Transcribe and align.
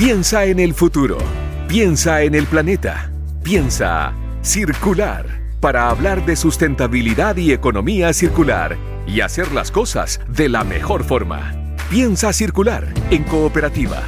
Piensa 0.00 0.46
en 0.46 0.58
el 0.60 0.72
futuro. 0.72 1.18
Piensa 1.68 2.22
en 2.22 2.34
el 2.34 2.46
planeta. 2.46 3.12
Piensa 3.42 4.14
circular 4.40 5.26
para 5.60 5.90
hablar 5.90 6.24
de 6.24 6.36
sustentabilidad 6.36 7.36
y 7.36 7.52
economía 7.52 8.14
circular 8.14 8.78
y 9.06 9.20
hacer 9.20 9.52
las 9.52 9.70
cosas 9.70 10.18
de 10.26 10.48
la 10.48 10.64
mejor 10.64 11.04
forma. 11.04 11.52
Piensa 11.90 12.32
circular 12.32 12.88
en 13.10 13.24
cooperativa 13.24 14.00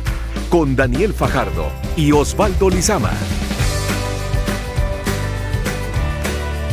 con 0.48 0.77
Daniel 0.77 1.12
Fajardo 1.12 1.70
y 1.95 2.12
Osvaldo 2.12 2.70
Lizama. 2.70 3.12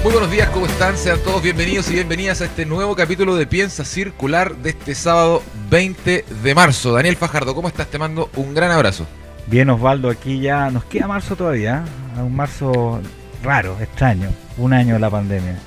Muy 0.09 0.15
buenos 0.15 0.31
días, 0.31 0.49
¿cómo 0.49 0.65
están? 0.65 0.97
Sean 0.97 1.19
todos 1.19 1.39
bienvenidos 1.43 1.87
y 1.91 1.93
bienvenidas 1.93 2.41
a 2.41 2.45
este 2.45 2.65
nuevo 2.65 2.95
capítulo 2.95 3.35
de 3.35 3.45
Piensa 3.45 3.85
Circular 3.85 4.55
de 4.55 4.71
este 4.71 4.95
sábado 4.95 5.43
20 5.69 6.25
de 6.41 6.55
marzo. 6.55 6.93
Daniel 6.93 7.15
Fajardo, 7.15 7.53
¿cómo 7.53 7.67
estás? 7.67 7.85
Te 7.91 7.99
mando 7.99 8.27
un 8.35 8.55
gran 8.55 8.71
abrazo. 8.71 9.05
Bien, 9.45 9.69
Osvaldo, 9.69 10.09
aquí 10.09 10.39
ya 10.39 10.71
nos 10.71 10.83
queda 10.85 11.05
marzo 11.05 11.35
todavía, 11.35 11.85
¿eh? 12.17 12.21
un 12.21 12.35
marzo 12.35 12.99
raro, 13.43 13.77
extraño, 13.79 14.31
un 14.57 14.73
año 14.73 14.95
de 14.95 14.99
la 14.99 15.11
pandemia. 15.11 15.59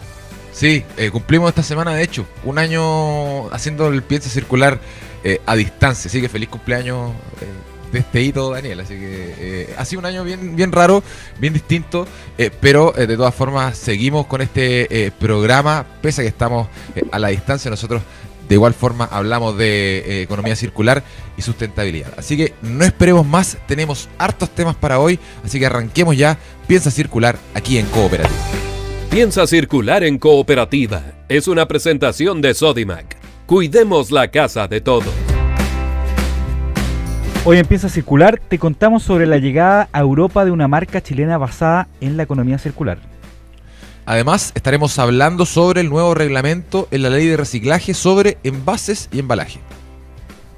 Sí, 0.50 0.84
eh, 0.96 1.12
cumplimos 1.12 1.50
esta 1.50 1.62
semana, 1.62 1.94
de 1.94 2.02
hecho, 2.02 2.26
un 2.42 2.58
año 2.58 3.46
haciendo 3.54 3.86
el 3.86 4.02
Piensa 4.02 4.28
Circular 4.28 4.80
eh, 5.22 5.40
a 5.46 5.54
distancia, 5.54 6.08
así 6.08 6.20
que 6.20 6.28
feliz 6.28 6.48
cumpleaños 6.48 7.12
de 7.92 8.00
este 8.00 8.22
hito, 8.22 8.50
Daniel. 8.50 8.80
Así 8.80 8.94
que 8.94 9.34
eh, 9.38 9.74
ha 9.76 9.84
sido 9.84 10.00
un 10.00 10.06
año 10.06 10.24
bien, 10.24 10.56
bien 10.56 10.72
raro, 10.72 11.02
bien 11.38 11.52
distinto, 11.52 12.06
eh, 12.38 12.50
pero 12.60 12.96
eh, 12.96 13.06
de 13.06 13.16
todas 13.16 13.34
formas 13.34 13.76
seguimos 13.76 14.26
con 14.26 14.40
este 14.40 15.12
programa, 15.18 15.86
pese 16.00 16.22
a 16.22 16.24
que 16.24 16.28
estamos 16.28 16.68
a 17.10 17.18
la 17.18 17.28
distancia, 17.28 17.70
nosotros 17.70 18.02
de 18.48 18.54
igual 18.54 18.74
forma 18.74 19.04
hablamos 19.04 19.56
de 19.56 20.22
economía 20.22 20.56
circular 20.56 21.02
y 21.36 21.42
sustentabilidad. 21.42 22.12
Así 22.16 22.36
que 22.36 22.54
no 22.62 22.84
esperemos 22.84 23.26
más, 23.26 23.56
tenemos 23.66 24.08
hartos 24.18 24.50
temas 24.50 24.74
para 24.74 24.98
hoy, 24.98 25.18
así 25.44 25.58
que 25.58 25.66
arranquemos 25.66 26.16
ya, 26.16 26.38
piensa 26.66 26.90
circular 26.90 27.38
aquí 27.54 27.78
en 27.78 27.86
Cooperativa. 27.86 28.36
Piensa 29.10 29.46
circular 29.46 30.04
en 30.04 30.18
Cooperativa 30.18 31.02
es 31.36 31.48
una 31.48 31.66
presentación 31.66 32.42
de 32.42 32.52
Sodimac. 32.52 33.16
Cuidemos 33.46 34.10
la 34.10 34.30
casa 34.30 34.68
de 34.68 34.82
todos. 34.82 35.31
Hoy 37.44 37.58
empieza 37.58 37.88
a 37.88 37.90
circular, 37.90 38.40
te 38.48 38.60
contamos 38.60 39.02
sobre 39.02 39.26
la 39.26 39.36
llegada 39.36 39.88
a 39.92 39.98
Europa 39.98 40.44
de 40.44 40.52
una 40.52 40.68
marca 40.68 41.02
chilena 41.02 41.38
basada 41.38 41.88
en 42.00 42.16
la 42.16 42.22
economía 42.22 42.56
circular. 42.56 42.98
Además, 44.06 44.52
estaremos 44.54 44.96
hablando 45.00 45.44
sobre 45.44 45.80
el 45.80 45.90
nuevo 45.90 46.14
reglamento 46.14 46.86
en 46.92 47.02
la 47.02 47.10
ley 47.10 47.26
de 47.26 47.36
reciclaje 47.36 47.94
sobre 47.94 48.38
envases 48.44 49.08
y 49.10 49.18
embalaje. 49.18 49.58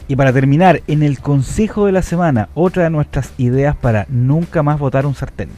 Y 0.09 0.17
para 0.17 0.35
terminar, 0.35 0.83
en 0.87 1.03
el 1.03 1.21
consejo 1.21 1.87
de 1.87 1.93
la 1.93 2.03
semana, 2.03 2.51
otra 2.53 2.85
de 2.85 2.91
nuestras 2.91 3.33
ideas 3.39 3.75
para 3.75 4.05
nunca 4.11 4.63
más 4.63 4.79
votar 4.79 5.07
un 5.07 5.15
sartén. 5.15 5.49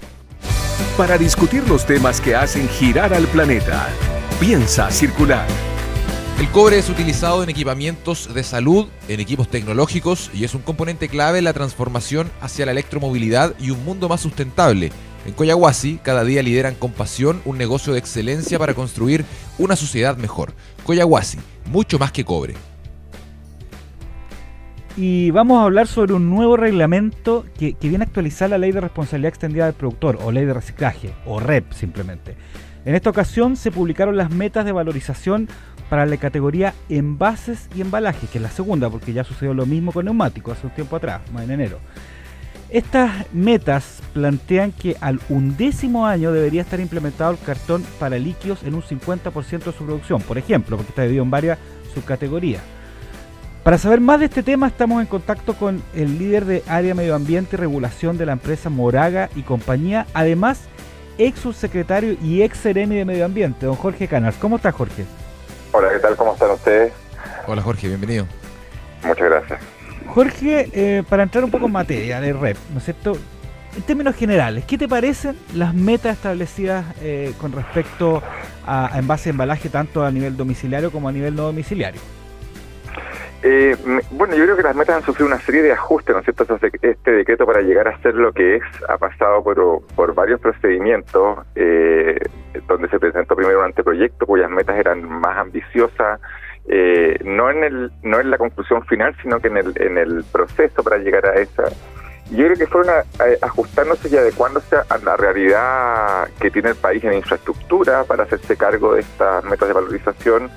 Para 0.97 1.19
discutir 1.19 1.69
los 1.69 1.87
temas 1.87 2.21
que 2.21 2.37
hacen 2.37 2.69
girar 2.69 3.13
al 3.13 3.27
planeta, 3.27 3.89
piensa 4.39 4.93
circular. 4.93 5.66
El 6.39 6.51
cobre 6.51 6.77
es 6.77 6.91
utilizado 6.91 7.43
en 7.43 7.49
equipamientos 7.49 8.35
de 8.35 8.43
salud, 8.43 8.89
en 9.09 9.21
equipos 9.21 9.49
tecnológicos 9.49 10.31
y 10.35 10.45
es 10.45 10.55
un 10.55 10.61
componente 10.61 11.09
clave 11.09 11.39
en 11.39 11.45
la 11.45 11.55
transformación 11.55 12.31
hacia 12.43 12.67
la 12.67 12.73
electromovilidad 12.73 13.55
y 13.59 13.71
un 13.71 13.83
mundo 13.87 14.07
más 14.11 14.21
sustentable. 14.21 14.93
En 15.25 15.33
Coyahuasi, 15.33 15.99
cada 16.03 16.25
día 16.25 16.43
lideran 16.43 16.75
con 16.75 16.93
pasión 16.93 17.41
un 17.47 17.57
negocio 17.57 17.95
de 17.95 18.01
excelencia 18.01 18.59
para 18.59 18.75
construir 18.75 19.25
una 19.57 19.77
sociedad 19.77 20.19
mejor. 20.19 20.53
Coyahuasi, 20.85 21.39
mucho 21.71 21.99
más 21.99 22.13
que 22.13 22.27
cobre. 22.27 22.53
Y 24.99 25.31
vamos 25.31 25.59
a 25.59 25.65
hablar 25.65 25.87
sobre 25.87 26.13
un 26.13 26.29
nuevo 26.29 26.59
reglamento 26.59 27.47
que, 27.59 27.73
que 27.73 27.89
viene 27.89 28.05
a 28.05 28.09
actualizar 28.09 28.51
la 28.51 28.59
ley 28.59 28.73
de 28.73 28.83
responsabilidad 28.83 29.31
extendida 29.31 29.65
del 29.65 29.75
productor, 29.75 30.19
o 30.23 30.31
ley 30.31 30.45
de 30.45 30.53
reciclaje, 30.53 31.15
o 31.25 31.41
REP 31.41 31.73
simplemente. 31.73 32.37
En 32.85 32.95
esta 32.95 33.11
ocasión 33.11 33.57
se 33.57 33.73
publicaron 33.73 34.17
las 34.17 34.31
metas 34.31 34.65
de 34.65 34.73
valorización 34.73 35.49
para 35.89 36.07
la 36.07 36.17
categoría 36.17 36.75
envases 36.89 37.69
y 37.75 37.81
embalajes, 37.81 38.29
que 38.31 38.39
es 38.39 38.43
la 38.43 38.51
segunda, 38.51 38.91
porque 38.91 39.13
ya 39.13 39.25
sucedió 39.25 39.55
lo 39.55 39.67
mismo 39.67 39.93
con 39.93 40.05
neumáticos 40.05 40.59
hace 40.59 40.67
un 40.67 40.75
tiempo 40.75 40.97
atrás, 40.97 41.21
más 41.33 41.45
en 41.45 41.53
enero. 41.53 41.79
Estas 42.69 43.33
metas 43.33 44.03
plantean 44.13 44.73
que 44.73 44.97
al 45.01 45.21
undécimo 45.29 46.07
año 46.07 46.33
debería 46.33 46.63
estar 46.63 46.81
implementado 46.81 47.31
el 47.31 47.39
cartón 47.39 47.85
para 48.01 48.19
líquidos 48.19 48.65
en 48.65 48.75
un 48.75 48.83
50% 48.83 49.65
de 49.65 49.73
su 49.73 49.85
producción, 49.85 50.21
por 50.21 50.37
ejemplo, 50.37 50.77
porque 50.77 50.91
está 50.91 51.03
dividido 51.03 51.23
en 51.23 51.31
varias 51.31 51.59
subcategorías. 51.95 52.63
Para 53.63 53.79
saber 53.79 54.01
más 54.01 54.21
de 54.21 54.27
este 54.27 54.43
tema 54.43 54.69
estamos 54.69 55.01
en 55.01 55.07
contacto 55.07 55.55
con 55.55 55.83
el 55.95 56.19
líder 56.19 56.45
de 56.45 56.63
área 56.69 56.95
medio 56.95 57.15
ambiente 57.15 57.57
y 57.57 57.59
regulación 57.59 58.17
de 58.17 58.27
la 58.27 58.33
empresa 58.33 58.71
Moraga 58.71 59.29
y 59.35 59.43
compañía, 59.43 60.07
además 60.15 60.61
ex 61.19 61.41
subsecretario 61.41 62.17
y 62.23 62.43
ex 62.43 62.59
seremi 62.59 62.97
de 62.97 63.05
medio 63.05 63.25
ambiente, 63.25 63.67
don 63.67 63.77
Jorge 63.77 64.07
Canals. 64.07 64.37
¿Cómo 64.37 64.57
está 64.57 64.71
Jorge? 64.71 65.05
Hola, 65.79 65.91
¿qué 65.93 65.99
tal? 65.99 66.17
¿Cómo 66.17 66.33
están 66.33 66.53
ustedes? 66.53 66.91
Hola 67.47 67.61
Jorge, 67.61 67.89
bienvenido. 67.89 68.27
Muchas 69.05 69.29
gracias. 69.29 69.61
Jorge, 70.07 70.71
eh, 70.73 71.03
para 71.07 71.25
entrar 71.25 71.45
un 71.45 71.51
poco 71.51 71.67
en 71.67 71.73
materia 71.73 72.19
de 72.19 72.33
REP, 72.33 72.57
¿no 72.73 72.79
es 72.79 72.85
cierto? 72.85 73.19
En 73.77 73.83
términos 73.83 74.17
generales, 74.17 74.65
¿qué 74.65 74.79
te 74.79 74.89
parecen 74.89 75.37
las 75.55 75.75
metas 75.75 76.17
establecidas 76.17 76.87
eh, 77.03 77.35
con 77.39 77.53
respecto 77.53 78.23
a, 78.67 78.95
a 78.95 78.99
envase 78.99 79.25
de 79.25 79.31
embalaje 79.33 79.69
tanto 79.69 80.03
a 80.03 80.11
nivel 80.11 80.35
domiciliario 80.35 80.91
como 80.91 81.11
a 81.11 81.13
nivel 81.13 81.37
no 81.37 81.43
domiciliario? 81.43 82.01
Eh, 83.43 83.77
bueno, 84.13 84.35
yo 84.35 84.45
creo 84.45 84.57
que 84.57 84.63
las 84.63 84.75
metas 84.75 84.97
han 84.97 85.03
sufrido 85.03 85.29
una 85.29 85.41
serie 85.41 85.63
de 85.63 85.73
ajustes, 85.73 86.15
¿no 86.15 86.21
es 86.21 86.25
cierto? 86.25 86.59
Este 86.83 87.13
decreto 87.13 87.47
para 87.47 87.61
llegar 87.61 87.87
a 87.87 87.99
ser 88.01 88.15
lo 88.15 88.33
que 88.33 88.57
es 88.57 88.63
ha 88.89 88.97
pasado 88.97 89.43
por, 89.45 89.87
por 89.95 90.15
varios 90.15 90.41
procedimientos, 90.41 91.39
eh, 91.55 92.19
donde 92.67 92.89
se 92.89 92.99
presentó 92.99 93.37
primero 93.37 93.61
un 93.61 93.67
anteproyecto 93.67 94.27
cuyas 94.27 94.51
metas 94.51 94.77
eran 94.79 95.05
más 95.05 95.37
ambiciosas, 95.37 96.21
eh, 96.69 97.19
no 97.25 97.51
en 97.51 97.63
el 97.63 97.93
no 98.03 98.19
en 98.19 98.31
la 98.31 98.39
conclusión 98.39 98.85
final, 98.87 99.15
sino 99.23 99.39
que 99.39 99.49
en 99.49 99.59
el, 99.59 99.73
en 99.77 99.99
el 99.99 100.25
proceso 100.33 100.83
para 100.83 100.99
llegar 100.99 101.27
a 101.27 101.35
esa. 101.35 101.65
Yo 102.31 102.45
creo 102.47 102.57
que 102.57 102.67
fueron 102.67 103.05
ajustándose 103.41 104.09
y 104.09 104.17
adecuándose 104.17 104.77
a 104.77 104.99
la 104.99 105.17
realidad 105.17 106.29
que 106.41 106.51
tiene 106.51 106.71
el 106.71 106.75
país 106.77 107.05
en 107.05 107.13
infraestructura 107.15 108.03
para 108.05 108.25
hacerse 108.25 108.57
cargo 108.57 108.95
de 108.95 109.03
estas 109.03 109.45
metas 109.45 109.69
de 109.69 109.75
valorización 109.75 110.51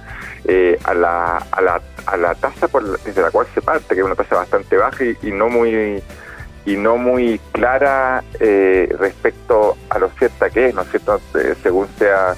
eh, 0.46 0.80
a, 0.84 0.94
la, 0.94 1.38
a, 1.38 1.62
la, 1.62 1.82
a 2.08 2.18
la 2.18 2.34
tasa 2.34 2.68
desde 3.06 3.22
la 3.22 3.30
cual 3.30 3.46
se 3.54 3.62
parte, 3.62 3.94
que 3.94 4.02
es 4.02 4.06
una 4.06 4.16
tasa 4.16 4.36
bastante 4.36 4.78
baja 4.78 5.04
y, 5.22 5.32
no 5.32 5.50
muy 5.50 6.02
y 6.66 6.76
no 6.76 6.98
muy 6.98 7.40
clara 7.52 8.24
eh, 8.40 8.94
respecto 8.98 9.78
a 9.90 10.00
lo 10.00 10.10
cierta 10.18 10.50
que 10.50 10.70
es, 10.70 10.76
¿no 10.76 10.82
es 10.82 10.90
cierto?, 10.90 11.22
eh, 11.36 11.56
según 11.62 11.88
sea 11.98 12.36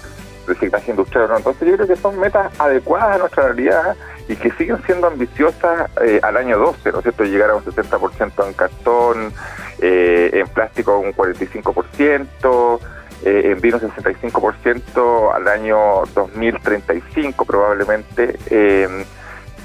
reciclaje 0.47 0.91
industrial 0.91 1.25
o 1.25 1.27
no. 1.29 1.37
Entonces 1.37 1.67
yo 1.67 1.75
creo 1.75 1.87
que 1.87 1.95
son 1.95 2.19
metas 2.19 2.51
adecuadas 2.59 3.15
a 3.15 3.19
nuestra 3.19 3.43
realidad 3.43 3.95
y 4.31 4.35
que 4.37 4.51
siguen 4.51 4.81
siendo 4.85 5.07
ambiciosas 5.07 5.89
eh, 6.01 6.19
al 6.23 6.37
año 6.37 6.57
12, 6.57 6.91
¿no 6.91 6.99
es 6.99 7.03
cierto?, 7.03 7.23
llegar 7.25 7.49
a 7.49 7.55
un 7.55 7.65
60% 7.65 8.47
en 8.47 8.53
cartón, 8.53 9.33
en 9.79 10.47
plástico 10.47 10.99
un 10.99 11.11
45%, 11.13 12.79
eh, 13.23 13.51
en 13.51 13.61
vino 13.61 13.79
65% 13.79 15.35
al 15.35 15.47
año 15.47 16.03
2035 16.15 17.45
probablemente. 17.45 18.39
Eh, 18.49 19.05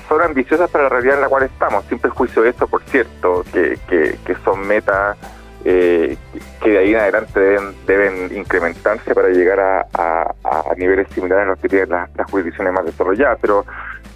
son 0.08 0.22
ambiciosas 0.22 0.70
para 0.70 0.84
la 0.84 0.90
realidad 0.90 1.14
en 1.16 1.20
la 1.22 1.28
cual 1.28 1.44
estamos, 1.44 1.84
sin 1.86 1.98
perjuicio 1.98 2.42
de 2.42 2.50
esto, 2.50 2.66
por 2.66 2.82
cierto, 2.82 3.44
que, 3.52 3.78
que, 3.88 4.36
son 4.44 4.66
metas 4.66 5.16
eh, 5.68 6.16
que 6.62 6.70
de 6.70 6.78
ahí 6.78 6.94
en 6.94 7.00
adelante 7.00 7.40
deben, 7.40 7.74
deben 7.88 8.36
incrementarse 8.36 9.12
para 9.16 9.30
llegar 9.30 9.58
a, 9.58 10.34
niveles 10.76 11.08
similares 11.08 11.44
a 11.44 11.50
los 11.50 11.58
que 11.58 11.68
tienen 11.68 11.88
las, 11.88 12.14
las 12.14 12.30
jurisdicciones 12.30 12.72
más 12.72 12.84
desarrolladas. 12.84 13.38
Pero 13.40 13.64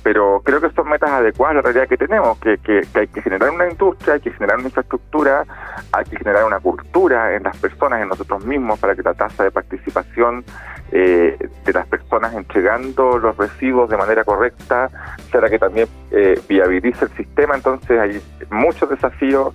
pero 0.03 0.41
creo 0.44 0.60
que 0.60 0.71
son 0.71 0.89
metas 0.89 1.10
adecuadas 1.10 1.53
a 1.53 1.56
la 1.56 1.62
realidad 1.62 1.89
que 1.89 1.99
tenemos, 1.99 2.39
que, 2.39 2.56
que, 2.59 2.83
hay 2.94 3.09
que 3.09 3.21
generar 3.21 3.50
una 3.50 3.69
industria, 3.69 4.15
hay 4.15 4.21
que 4.21 4.31
generar 4.31 4.56
una 4.56 4.69
infraestructura, 4.69 5.45
hay 5.92 6.04
que 6.04 6.16
generar 6.16 6.45
una 6.45 6.59
cultura 6.59 7.34
en 7.34 7.42
las 7.42 7.57
personas, 7.59 8.01
en 8.01 8.09
nosotros 8.09 8.45
mismos, 8.47 8.78
para 8.78 8.95
que 8.95 9.03
la 9.03 9.13
tasa 9.13 9.45
de 9.45 9.51
participación 9.51 10.42
eh, 10.91 11.36
de 11.65 11.72
las 11.72 11.86
personas 11.86 12.34
entregando 12.34 13.19
los 13.19 13.36
residuos 13.36 13.91
de 13.91 13.97
manera 13.97 14.25
correcta 14.25 14.91
la 15.33 15.48
que 15.48 15.59
también 15.59 15.86
eh, 16.10 16.41
viabilice 16.48 17.04
el 17.04 17.10
sistema. 17.13 17.54
Entonces 17.54 17.98
hay 17.98 18.22
muchos 18.51 18.89
desafíos 18.89 19.54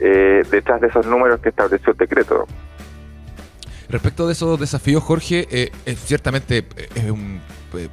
eh, 0.00 0.42
detrás 0.50 0.80
de 0.80 0.88
esos 0.88 1.06
números 1.06 1.40
que 1.40 1.50
estableció 1.50 1.92
el 1.92 1.98
decreto. 1.98 2.46
Respecto 3.88 4.26
de 4.26 4.32
esos 4.32 4.58
desafíos, 4.58 5.02
Jorge, 5.02 5.70
ciertamente 5.96 6.66
es 6.94 7.10
un 7.10 7.40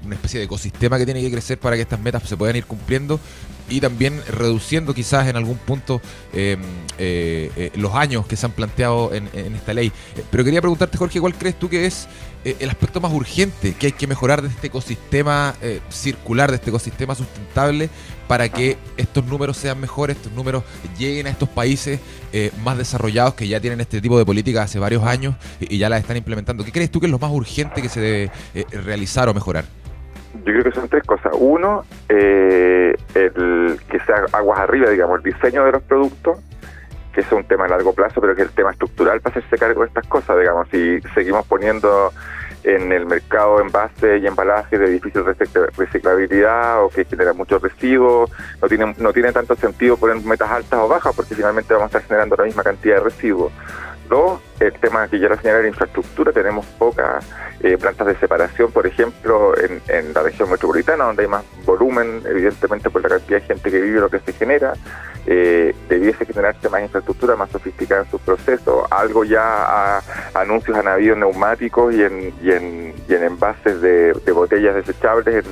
una 0.05 0.15
especie 0.15 0.39
de 0.39 0.45
ecosistema 0.45 0.97
que 0.97 1.05
tiene 1.05 1.21
que 1.21 1.31
crecer 1.31 1.57
para 1.59 1.75
que 1.75 1.81
estas 1.81 1.99
metas 1.99 2.23
se 2.23 2.37
puedan 2.37 2.55
ir 2.55 2.65
cumpliendo 2.65 3.19
y 3.69 3.79
también 3.79 4.21
reduciendo 4.27 4.93
quizás 4.93 5.27
en 5.27 5.35
algún 5.35 5.57
punto 5.57 6.01
em, 6.33 6.61
eh, 6.97 7.51
eh, 7.55 7.71
los 7.75 7.93
años 7.93 8.25
que 8.25 8.35
se 8.35 8.45
han 8.45 8.51
planteado 8.51 9.13
en, 9.13 9.27
esta 9.55 9.73
ley. 9.73 9.91
Pero 10.29 10.43
quería 10.43 10.61
preguntarte, 10.61 10.97
Jorge, 10.97 11.19
¿cuál 11.19 11.33
crees 11.35 11.57
tú 11.57 11.69
que 11.69 11.85
es 11.85 12.07
eh, 12.43 12.57
el 12.59 12.69
aspecto 12.69 12.99
más 12.99 13.13
urgente 13.13 13.73
que 13.73 13.87
hay 13.87 13.91
que 13.93 14.07
mejorar 14.07 14.41
de 14.41 14.49
este 14.49 14.67
ecosistema 14.67 15.55
circular, 15.89 16.49
de 16.49 16.57
este 16.57 16.69
ecosistema 16.69 17.15
sustentable, 17.15 17.89
para 18.27 18.49
que 18.49 18.77
estos 18.97 19.25
números 19.25 19.57
sean 19.57 19.79
mejores, 19.79 20.17
estos 20.17 20.31
números 20.31 20.63
lleguen 20.97 21.27
a 21.27 21.29
estos 21.29 21.49
países 21.49 21.99
más 22.63 22.77
desarrollados 22.77 23.35
que 23.35 23.47
ya 23.47 23.59
tienen 23.59 23.81
este 23.81 24.01
tipo 24.01 24.17
de 24.17 24.25
políticas 24.25 24.65
hace 24.65 24.79
varios 24.79 25.03
años 25.03 25.35
y, 25.59 25.75
y 25.75 25.77
ya 25.77 25.89
las 25.89 26.01
están 26.01 26.17
implementando? 26.17 26.63
¿Qué 26.63 26.71
crees 26.71 26.89
tú 26.91 26.99
que 26.99 27.05
es 27.05 27.11
lo 27.11 27.19
más 27.19 27.31
urgente 27.31 27.81
que 27.81 27.89
se 27.89 27.99
debe 27.99 28.31
realizar 28.71 29.29
o 29.29 29.33
mejorar? 29.33 29.82
Yo 30.33 30.51
creo 30.51 30.63
que 30.63 30.71
son 30.71 30.89
tres 30.89 31.03
cosas. 31.03 31.33
Uno, 31.37 31.83
eh, 32.09 32.95
el 33.13 33.79
que 33.89 33.99
sea 33.99 34.25
aguas 34.31 34.59
arriba, 34.59 34.89
digamos, 34.89 35.17
el 35.17 35.33
diseño 35.33 35.63
de 35.63 35.73
los 35.73 35.83
productos, 35.83 36.39
que 37.13 37.21
es 37.21 37.31
un 37.31 37.43
tema 37.43 37.65
a 37.65 37.67
largo 37.67 37.93
plazo, 37.93 38.19
pero 38.19 38.35
que 38.35 38.41
es 38.41 38.47
el 38.49 38.55
tema 38.55 38.71
estructural 38.71 39.21
para 39.21 39.37
hacerse 39.37 39.57
cargo 39.57 39.81
de 39.81 39.87
estas 39.87 40.07
cosas, 40.07 40.37
digamos. 40.39 40.67
Si 40.69 40.99
seguimos 41.13 41.45
poniendo 41.45 42.11
en 42.63 42.91
el 42.91 43.05
mercado 43.05 43.59
envases 43.59 44.21
y 44.21 44.27
embalajes 44.27 44.79
de 44.79 44.89
difícil 44.89 45.23
reciclabilidad 45.77 46.83
o 46.83 46.89
que 46.89 47.05
generan 47.05 47.37
muchos 47.37 47.61
residuos, 47.61 48.31
no 48.61 48.67
tiene, 48.67 48.95
no 48.97 49.13
tiene 49.13 49.31
tanto 49.31 49.55
sentido 49.55 49.97
poner 49.97 50.17
metas 50.23 50.49
altas 50.49 50.79
o 50.79 50.87
bajas 50.87 51.15
porque 51.15 51.35
finalmente 51.35 51.73
vamos 51.73 51.93
a 51.93 51.97
estar 51.97 52.03
generando 52.03 52.35
la 52.37 52.45
misma 52.45 52.63
cantidad 52.63 52.95
de 52.95 53.03
residuos. 53.03 53.51
Dos, 54.09 54.39
el 54.67 54.73
tema 54.73 55.07
que 55.07 55.19
ya 55.19 55.29
la 55.29 55.67
infraestructura, 55.67 56.31
tenemos 56.31 56.65
pocas 56.65 57.25
eh, 57.61 57.77
plantas 57.77 58.07
de 58.07 58.15
separación, 58.15 58.71
por 58.71 58.87
ejemplo, 58.87 59.53
en, 59.57 60.13
la 60.13 60.21
región 60.21 60.49
metropolitana, 60.49 61.05
donde 61.05 61.23
hay 61.23 61.29
más 61.29 61.43
volumen, 61.65 62.21
evidentemente 62.25 62.89
por 62.89 63.01
la 63.01 63.09
cantidad 63.09 63.41
de 63.41 63.47
gente 63.47 63.71
que 63.71 63.81
vive, 63.81 63.99
lo 63.99 64.09
que 64.09 64.19
se 64.19 64.33
genera, 64.33 64.73
eh, 65.25 65.75
debiese 65.89 66.25
generarse 66.25 66.69
más 66.69 66.81
infraestructura, 66.81 67.35
más 67.35 67.49
sofisticada 67.51 68.03
en 68.03 68.11
sus 68.11 68.21
procesos. 68.21 68.85
Algo 68.89 69.23
ya 69.23 69.41
a, 69.43 70.01
anuncios 70.33 70.77
han 70.77 70.87
habido 70.87 71.15
neumáticos 71.15 71.93
y 71.93 72.03
en, 72.03 72.33
y 72.41 72.51
en, 72.51 72.93
y 73.07 73.13
en 73.13 73.23
envases 73.23 73.81
de, 73.81 74.13
botellas 74.33 74.75
desechables 74.75 75.45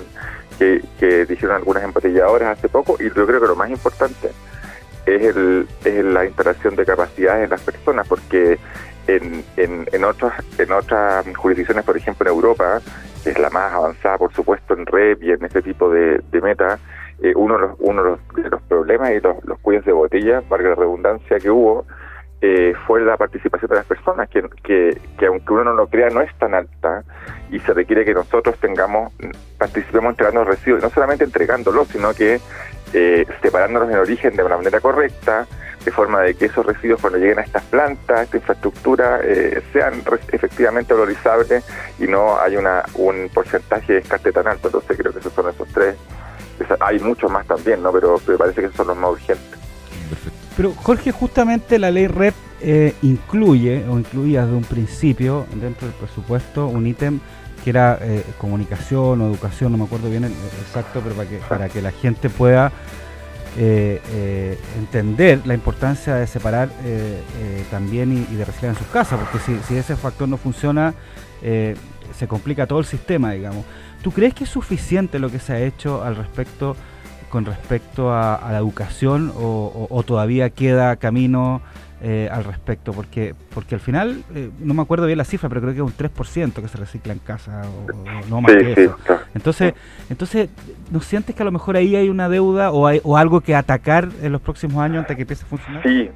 que, 0.57 0.81
que 0.99 1.25
dijeron 1.25 1.55
algunas 1.55 1.83
embotelladoras 1.83 2.57
hace 2.57 2.69
poco, 2.69 2.97
y 2.99 3.05
yo 3.05 3.25
creo 3.25 3.41
que 3.41 3.47
lo 3.47 3.55
más 3.55 3.69
importante 3.69 4.31
es, 5.05 5.35
el, 5.35 5.67
es 5.83 6.05
la 6.05 6.25
instalación 6.25 6.75
de 6.75 6.85
capacidades 6.85 7.45
en 7.45 7.49
las 7.49 7.61
personas, 7.61 8.07
porque 8.07 8.59
en, 9.07 9.43
en, 9.57 9.87
en, 9.91 10.03
otras, 10.03 10.33
en 10.57 10.71
otras 10.71 11.25
jurisdicciones, 11.35 11.83
por 11.83 11.97
ejemplo 11.97 12.29
en 12.29 12.35
Europa, 12.35 12.81
que 13.23 13.31
es 13.31 13.39
la 13.39 13.49
más 13.49 13.73
avanzada, 13.73 14.17
por 14.17 14.33
supuesto, 14.33 14.73
en 14.73 14.85
REP 14.85 15.23
y 15.23 15.31
en 15.31 15.43
este 15.43 15.61
tipo 15.61 15.89
de, 15.89 16.21
de 16.31 16.41
metas, 16.41 16.79
eh, 17.21 17.33
uno, 17.35 17.55
de 17.55 17.61
los, 17.61 17.75
uno 17.79 18.17
de 18.35 18.49
los, 18.49 18.61
problemas 18.63 19.11
y 19.11 19.19
los, 19.19 19.43
los 19.45 19.59
cuellos 19.59 19.85
de 19.85 19.91
botella, 19.91 20.41
valga 20.49 20.69
la 20.69 20.75
redundancia 20.75 21.39
que 21.39 21.49
hubo, 21.49 21.85
eh, 22.43 22.73
fue 22.87 23.01
la 23.01 23.17
participación 23.17 23.69
de 23.69 23.75
las 23.75 23.85
personas, 23.85 24.27
que, 24.29 24.43
que, 24.63 24.99
que, 25.19 25.25
aunque 25.27 25.53
uno 25.53 25.65
no 25.65 25.73
lo 25.73 25.87
crea, 25.87 26.09
no 26.09 26.21
es 26.21 26.35
tan 26.39 26.55
alta 26.55 27.03
y 27.51 27.59
se 27.59 27.73
requiere 27.73 28.03
que 28.03 28.15
nosotros 28.15 28.57
tengamos, 28.59 29.13
participemos 29.59 30.11
entregando 30.11 30.43
residuos, 30.45 30.81
no 30.81 30.89
solamente 30.89 31.23
entregándolos, 31.23 31.89
sino 31.89 32.13
que 32.13 32.39
eh, 32.93 33.25
separándolos 33.41 33.91
en 33.91 33.97
origen 33.99 34.35
de 34.35 34.43
una 34.43 34.57
manera 34.57 34.79
correcta, 34.79 35.45
de 35.83 35.91
forma 35.91 36.21
de 36.21 36.35
que 36.35 36.45
esos 36.45 36.65
residuos 36.65 37.01
cuando 37.01 37.19
lleguen 37.19 37.39
a 37.39 37.41
estas 37.41 37.63
plantas, 37.63 38.19
a 38.19 38.23
esta 38.23 38.37
infraestructura, 38.37 39.19
eh, 39.23 39.61
sean 39.73 40.03
efectivamente 40.31 40.93
valorizables 40.93 41.63
y 41.99 42.03
no 42.03 42.39
hay 42.39 42.57
una, 42.57 42.83
un 42.95 43.29
porcentaje 43.33 43.93
de 43.93 43.99
descarte 43.99 44.31
tan 44.31 44.47
alto. 44.47 44.67
Entonces 44.67 44.97
creo 44.97 45.11
que 45.11 45.19
esos 45.19 45.33
son 45.33 45.49
esos 45.49 45.67
tres. 45.69 45.95
Hay 46.79 46.99
muchos 46.99 47.31
más 47.31 47.47
también, 47.47 47.81
¿no? 47.81 47.91
Pero, 47.91 48.19
pero 48.25 48.37
parece 48.37 48.61
que 48.61 48.67
esos 48.67 48.77
son 48.77 48.87
los 48.87 48.97
más 48.97 49.11
urgentes. 49.11 49.59
Pero 50.55 50.73
Jorge, 50.73 51.11
justamente 51.11 51.79
la 51.79 51.89
ley 51.89 52.07
REP 52.07 52.35
eh, 52.61 52.93
incluye 53.01 53.83
o 53.89 53.97
incluía 53.97 54.43
desde 54.43 54.55
un 54.55 54.63
principio 54.63 55.47
dentro 55.55 55.87
del 55.87 55.95
presupuesto 55.95 56.67
un 56.67 56.85
ítem 56.85 57.19
que 57.63 57.71
era 57.71 57.97
eh, 58.01 58.23
comunicación 58.37 59.21
o 59.21 59.27
educación, 59.27 59.71
no 59.71 59.77
me 59.77 59.85
acuerdo 59.85 60.09
bien 60.09 60.23
el, 60.25 60.31
exacto, 60.31 61.01
pero 61.03 61.15
para 61.15 61.29
que, 61.29 61.37
para 61.37 61.69
que 61.69 61.81
la 61.81 61.91
gente 61.91 62.29
pueda 62.29 62.71
eh, 63.57 64.01
eh, 64.11 64.57
entender 64.77 65.41
la 65.45 65.53
importancia 65.53 66.15
de 66.15 66.27
separar 66.27 66.69
también 67.69 68.25
y, 68.29 68.35
de 68.35 68.45
reciclar 68.45 68.71
en 68.71 68.77
sus 68.77 68.87
casas, 68.87 69.19
porque 69.19 69.39
si, 69.39 69.57
si 69.67 69.77
ese 69.77 69.95
factor 69.95 70.27
no 70.27 70.37
funciona, 70.37 70.93
se 71.41 72.27
complica 72.27 72.67
todo 72.67 72.79
el 72.79 72.85
sistema, 72.85 73.31
digamos. 73.31 73.65
¿Tú 74.01 74.11
crees 74.11 74.33
que 74.33 74.45
es 74.45 74.49
suficiente 74.49 75.19
lo 75.19 75.29
que 75.29 75.39
se 75.39 75.53
ha 75.53 75.59
hecho 75.59 76.03
al 76.03 76.15
respecto 76.15 76.75
con 77.31 77.45
respecto 77.45 78.13
a, 78.13 78.51
la 78.51 78.57
educación 78.57 79.31
o, 79.35 80.03
todavía 80.05 80.49
queda 80.49 80.97
camino 80.97 81.61
eh, 82.03 82.27
al 82.31 82.43
respecto, 82.43 82.93
porque 82.93 83.35
porque 83.53 83.75
al 83.75 83.81
final, 83.81 84.23
eh, 84.35 84.49
no 84.59 84.73
me 84.73 84.81
acuerdo 84.81 85.05
bien 85.05 85.17
la 85.17 85.23
cifra, 85.23 85.47
pero 85.47 85.61
creo 85.61 85.73
que 85.73 85.79
es 85.79 85.85
un 85.85 85.95
3% 85.95 86.53
que 86.53 86.67
se 86.67 86.77
recicla 86.77 87.13
en 87.13 87.19
casa, 87.19 87.61
o, 87.61 88.27
no 88.27 88.41
más 88.41 88.51
que 88.51 88.71
eso. 88.73 88.97
Entonces, 89.33 89.73
entonces, 90.09 90.49
¿no 90.91 90.99
sientes 90.99 91.35
que 91.35 91.41
a 91.41 91.45
lo 91.45 91.51
mejor 91.51 91.77
ahí 91.77 91.95
hay 91.95 92.09
una 92.09 92.27
deuda 92.27 92.71
o, 92.71 92.87
hay, 92.87 93.01
o 93.03 93.17
algo 93.17 93.41
que 93.41 93.55
atacar 93.55 94.09
en 94.21 94.31
los 94.31 94.41
próximos 94.41 94.83
años 94.83 94.99
antes 94.99 95.15
que 95.15 95.21
empiece 95.21 95.45
a 95.45 95.47
funcionar? 95.47 95.83
Sí, 95.83 96.09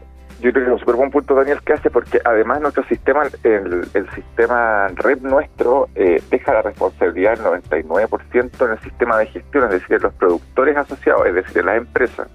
yo 0.46 0.52
creo 0.52 0.66
que 0.66 0.70
es 0.70 0.74
un 0.74 0.80
súper 0.80 0.96
buen 0.96 1.10
punto, 1.10 1.34
Daniel, 1.34 1.60
que 1.66 1.74
hace, 1.74 1.90
porque 1.90 2.22
además 2.24 2.62
nuestro 2.62 2.86
sistema, 2.86 3.24
el, 3.44 4.10
sistema 4.14 4.88
red 4.90 5.20
nuestro, 5.22 5.90
eh, 5.96 6.22
deja 6.30 6.54
la 6.54 6.62
responsabilidad 6.62 7.36
del 7.36 7.64
99% 7.64 8.66
en 8.66 8.72
el 8.72 8.80
sistema 8.82 9.18
de 9.18 9.26
gestión, 9.26 9.64
es 9.64 9.72
decir, 9.72 10.00
los 10.04 10.14
productores 10.14 10.78
asociados, 10.78 11.26
es 11.26 11.34
decir, 11.34 11.58
en 11.58 11.66
las 11.66 11.78
empresas. 11.78 12.28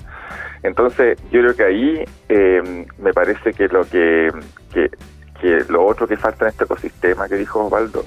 Entonces, 0.64 1.22
yo 1.30 1.40
creo 1.40 1.54
que 1.54 1.62
ahí 1.62 2.04
eh, 2.28 2.86
me 2.98 3.12
parece 3.12 3.52
que 3.52 3.68
lo 3.68 3.84
que, 3.84 4.32
que, 4.74 4.90
que 5.40 5.64
lo 5.68 5.86
otro 5.86 6.08
que 6.08 6.16
falta 6.16 6.46
en 6.46 6.48
este 6.50 6.64
ecosistema 6.64 7.28
que 7.28 7.36
dijo 7.36 7.64
Osvaldo, 7.64 8.04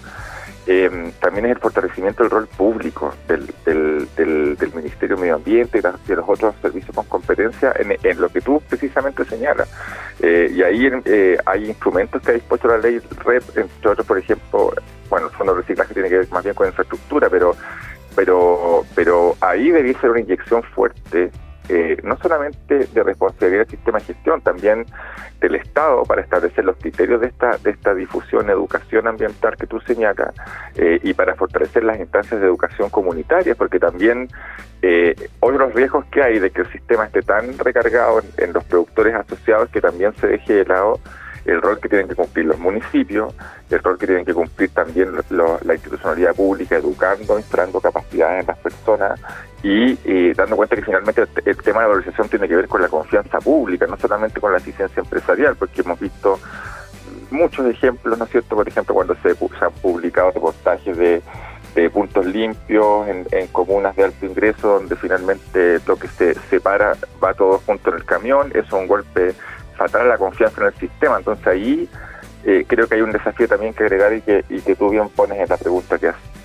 eh, 0.65 1.11
también 1.19 1.45
es 1.45 1.51
el 1.51 1.59
fortalecimiento 1.59 2.23
del 2.23 2.31
rol 2.31 2.47
público 2.47 3.13
del, 3.27 3.47
del, 3.65 4.07
del, 4.15 4.73
Ministerio 4.73 5.15
de 5.15 5.21
Medio 5.21 5.35
Ambiente 5.35 5.79
y 5.79 5.81
de 5.81 6.15
los 6.15 6.25
otros 6.27 6.55
servicios 6.61 6.95
con 6.95 7.05
competencia 7.05 7.73
en, 7.77 8.21
lo 8.21 8.29
que 8.29 8.41
tú 8.41 8.61
precisamente 8.69 9.25
señalas. 9.25 9.69
Eh, 10.21 10.51
y 10.53 10.63
ahí 10.63 10.89
eh, 11.05 11.37
hay 11.45 11.65
instrumentos 11.65 12.21
que 12.21 12.31
ha 12.31 12.33
dispuesto 12.33 12.67
la 12.67 12.77
ley 12.77 12.99
REP, 13.25 13.43
entre 13.57 13.89
otros, 13.89 14.07
por 14.07 14.17
ejemplo, 14.17 14.73
bueno, 15.09 15.27
el 15.27 15.33
fondo 15.33 15.53
de 15.53 15.61
reciclaje 15.61 15.93
tiene 15.93 16.09
que 16.09 16.17
ver 16.19 16.29
más 16.31 16.43
bien 16.43 16.55
con 16.55 16.67
infraestructura, 16.67 17.29
pero 17.29 17.55
pero 18.15 18.85
pero 18.95 19.35
ahí 19.41 19.71
debería 19.71 19.99
ser 19.99 20.11
una 20.11 20.21
inyección 20.21 20.63
fuerte 20.63 21.31
eh, 21.69 21.97
no 22.03 22.17
solamente 22.17 22.87
de 22.87 23.03
responsabilidad 23.03 23.61
del 23.61 23.69
sistema 23.69 23.99
de 23.99 24.05
gestión, 24.05 24.41
también 24.41 24.85
del 25.39 25.55
Estado 25.55 26.03
para 26.03 26.21
establecer 26.21 26.65
los 26.65 26.77
criterios 26.77 27.21
de 27.21 27.27
esta, 27.27 27.57
de 27.57 27.71
esta 27.71 27.93
difusión, 27.93 28.49
educación 28.49 29.07
ambiental 29.07 29.55
que 29.57 29.67
tú 29.67 29.79
señalas 29.81 30.33
eh, 30.75 30.99
y 31.03 31.13
para 31.13 31.35
fortalecer 31.35 31.83
las 31.83 31.99
instancias 31.99 32.39
de 32.39 32.47
educación 32.47 32.89
comunitaria, 32.89 33.55
porque 33.55 33.79
también 33.79 34.27
eh, 34.81 35.15
hoy 35.39 35.57
los 35.57 35.73
riesgos 35.73 36.05
que 36.05 36.21
hay 36.21 36.39
de 36.39 36.51
que 36.51 36.61
el 36.61 36.71
sistema 36.71 37.05
esté 37.05 37.21
tan 37.21 37.57
recargado 37.57 38.19
en, 38.19 38.45
en 38.45 38.53
los 38.53 38.63
productores 38.65 39.15
asociados 39.15 39.69
que 39.69 39.81
también 39.81 40.13
se 40.15 40.27
deje 40.27 40.53
de 40.53 40.65
lado 40.65 40.99
el 41.45 41.61
rol 41.61 41.79
que 41.79 41.89
tienen 41.89 42.07
que 42.07 42.15
cumplir 42.15 42.45
los 42.45 42.59
municipios, 42.59 43.33
el 43.69 43.79
rol 43.79 43.97
que 43.97 44.07
tienen 44.07 44.25
que 44.25 44.33
cumplir 44.33 44.69
también 44.69 45.09
la 45.29 45.73
institucionalidad 45.73 46.35
pública, 46.35 46.77
educando, 46.77 47.37
instalando 47.37 47.81
capacidades 47.81 48.41
en 48.41 48.47
las 48.47 48.57
personas 48.57 49.19
y, 49.63 50.33
dando 50.33 50.57
cuenta 50.57 50.75
que 50.75 50.81
finalmente 50.81 51.21
el, 51.45 51.57
tema 51.57 51.79
de 51.79 51.83
la 51.83 51.87
valorización 51.87 52.27
tiene 52.29 52.47
que 52.47 52.55
ver 52.55 52.67
con 52.67 52.81
la 52.81 52.89
confianza 52.89 53.39
pública, 53.39 53.87
no 53.87 53.97
solamente 53.97 54.39
con 54.39 54.51
la 54.51 54.57
eficiencia 54.57 55.01
empresarial, 55.01 55.55
porque 55.55 55.81
hemos 55.81 55.99
visto 55.99 56.39
muchos 57.31 57.65
ejemplos, 57.67 58.17
¿no 58.17 58.25
es 58.25 58.31
cierto? 58.31 58.55
Por 58.55 58.67
ejemplo, 58.67 58.93
cuando 58.93 59.15
se, 59.15 59.29
han 59.29 59.71
publicado 59.81 60.31
reportajes 60.31 60.97
de, 60.97 61.21
puntos 61.91 62.25
limpios 62.25 63.07
en, 63.07 63.25
en, 63.31 63.47
comunas 63.47 63.95
de 63.95 64.03
alto 64.03 64.25
ingreso, 64.25 64.79
donde 64.79 64.95
finalmente 64.95 65.79
lo 65.87 65.95
que 65.95 66.07
se 66.07 66.35
separa 66.49 66.95
va 67.23 67.33
todo 67.33 67.59
junto 67.65 67.89
en 67.89 67.95
el 67.95 68.05
camión, 68.05 68.49
eso 68.49 68.59
es 68.59 68.73
un 68.73 68.87
golpe 68.87 69.33
fatal 69.83 70.07
la 70.07 70.17
confianza 70.17 70.61
en 70.61 70.67
el 70.67 70.73
sistema. 70.75 71.17
Entonces 71.17 71.45
ahí 71.47 71.89
eh, 72.45 72.65
creo 72.67 72.87
que 72.87 72.95
hay 72.95 73.01
un 73.01 73.11
desafío 73.11 73.47
también 73.47 73.73
que 73.73 73.83
agregar 73.83 74.13
y 74.13 74.21
que, 74.21 74.45
y 74.49 74.61
que 74.61 74.75
tú 74.75 74.89
bien 74.89 75.09
pones 75.09 75.39
en 75.39 75.49
la 75.49 75.57
pregunta 75.57 75.97
que 75.97 76.09
haces. 76.09 76.42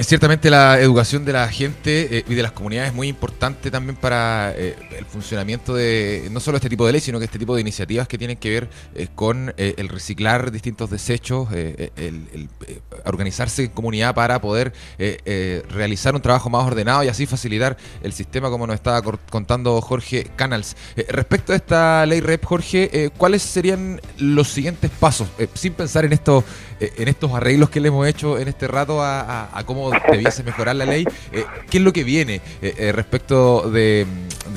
Ciertamente 0.00 0.50
la 0.50 0.80
educación 0.80 1.24
de 1.24 1.32
la 1.32 1.48
gente 1.48 2.18
eh, 2.18 2.24
y 2.28 2.34
de 2.34 2.42
las 2.42 2.50
comunidades 2.50 2.90
es 2.90 2.96
muy 2.96 3.06
importante 3.06 3.70
también 3.70 3.94
para 3.94 4.52
eh, 4.56 4.74
el 4.98 5.04
funcionamiento 5.04 5.72
de 5.72 6.26
no 6.32 6.40
solo 6.40 6.56
este 6.56 6.68
tipo 6.68 6.84
de 6.84 6.92
ley, 6.92 7.00
sino 7.00 7.20
que 7.20 7.26
este 7.26 7.38
tipo 7.38 7.54
de 7.54 7.60
iniciativas 7.60 8.08
que 8.08 8.18
tienen 8.18 8.36
que 8.36 8.50
ver 8.50 8.68
eh, 8.96 9.06
con 9.14 9.54
el 9.56 9.88
reciclar 9.88 10.50
distintos 10.50 10.90
desechos, 10.90 11.48
el, 11.52 12.48
organizarse 13.04 13.64
en 13.64 13.70
comunidad 13.70 14.14
para 14.14 14.40
poder 14.40 14.72
realizar 15.68 16.14
un 16.14 16.20
trabajo 16.20 16.50
más 16.50 16.66
ordenado 16.66 17.04
y 17.04 17.08
así 17.08 17.26
facilitar 17.26 17.76
el 18.02 18.12
sistema 18.12 18.50
como 18.50 18.66
nos 18.66 18.74
estaba 18.74 19.00
contando 19.02 19.80
Jorge 19.80 20.30
Canals. 20.36 20.76
respecto 21.08 21.52
a 21.52 21.56
esta 21.56 22.06
ley 22.06 22.20
REP, 22.20 22.44
Jorge, 22.44 23.12
¿cuáles 23.16 23.42
serían 23.42 24.00
los 24.18 24.48
siguientes 24.48 24.90
pasos? 24.90 25.28
sin 25.54 25.74
pensar 25.74 26.04
en, 26.04 26.12
esto, 26.12 26.42
en 26.80 27.08
estos 27.08 27.32
arreglos 27.32 27.70
que 27.70 27.80
le 27.80 27.88
hemos 27.88 28.06
hecho 28.06 28.38
en 28.38 28.48
este 28.48 28.66
rato 28.66 29.02
a 29.02 29.62
cómo 29.66 29.83
debiese 30.10 30.42
mejorar 30.42 30.76
la 30.76 30.86
ley. 30.86 31.06
Eh, 31.32 31.44
¿Qué 31.70 31.78
es 31.78 31.84
lo 31.84 31.92
que 31.92 32.04
viene 32.04 32.40
eh, 32.62 32.74
eh, 32.78 32.92
respecto 32.92 33.70
de, 33.70 34.06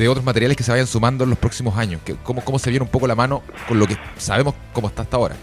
otros 0.08 0.24
materiales 0.24 0.58
que 0.58 0.64
se 0.64 0.72
vayan 0.72 0.88
sumando 0.88 1.24
en 1.24 1.30
los 1.30 1.40
próximos 1.40 1.78
años? 1.78 2.02
¿Cómo, 2.24 2.44
¿Cómo 2.44 2.60
se 2.60 2.70
viene 2.70 2.84
un 2.84 2.92
poco 2.92 3.08
la 3.08 3.16
mano 3.16 3.44
con 3.68 3.80
lo 3.80 3.88
que 3.88 3.98
sabemos 4.18 4.54
cómo 4.74 4.88
está 4.88 5.04
hasta 5.04 5.18
ahora? 5.18 5.36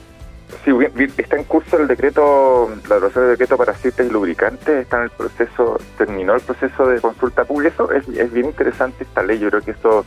Sí, 0.64 0.70
está 1.18 1.36
en 1.36 1.44
curso 1.44 1.78
el 1.78 1.86
decreto, 1.86 2.70
la 2.88 2.96
aprobación 2.96 3.24
del 3.24 3.32
decreto 3.32 3.58
para 3.58 3.72
aceites 3.72 4.10
lubricantes, 4.10 4.82
está 4.82 4.98
en 4.98 5.02
el 5.04 5.10
proceso, 5.10 5.78
terminó 5.98 6.34
el 6.34 6.40
proceso 6.40 6.86
de 6.86 7.00
consulta 7.00 7.44
pública. 7.44 7.74
Eso 7.74 7.92
es, 7.92 8.32
bien 8.32 8.46
interesante 8.46 9.04
esta 9.04 9.22
ley, 9.22 9.38
yo 9.38 9.50
creo 9.50 9.60
que 9.60 9.72
eso 9.72 10.06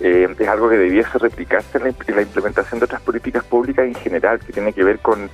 es 0.00 0.48
algo 0.48 0.68
que 0.68 0.76
debiese 0.76 1.18
replicarse 1.18 1.78
en 1.78 1.84
la, 2.14 2.22
implementación 2.22 2.78
de 2.78 2.84
otras 2.84 3.00
políticas 3.02 3.42
públicas 3.44 3.86
en 3.86 3.94
general, 3.96 4.38
que 4.38 4.52
tiene 4.52 4.72
que 4.72 4.84
ver 4.84 5.00
con 5.00 5.28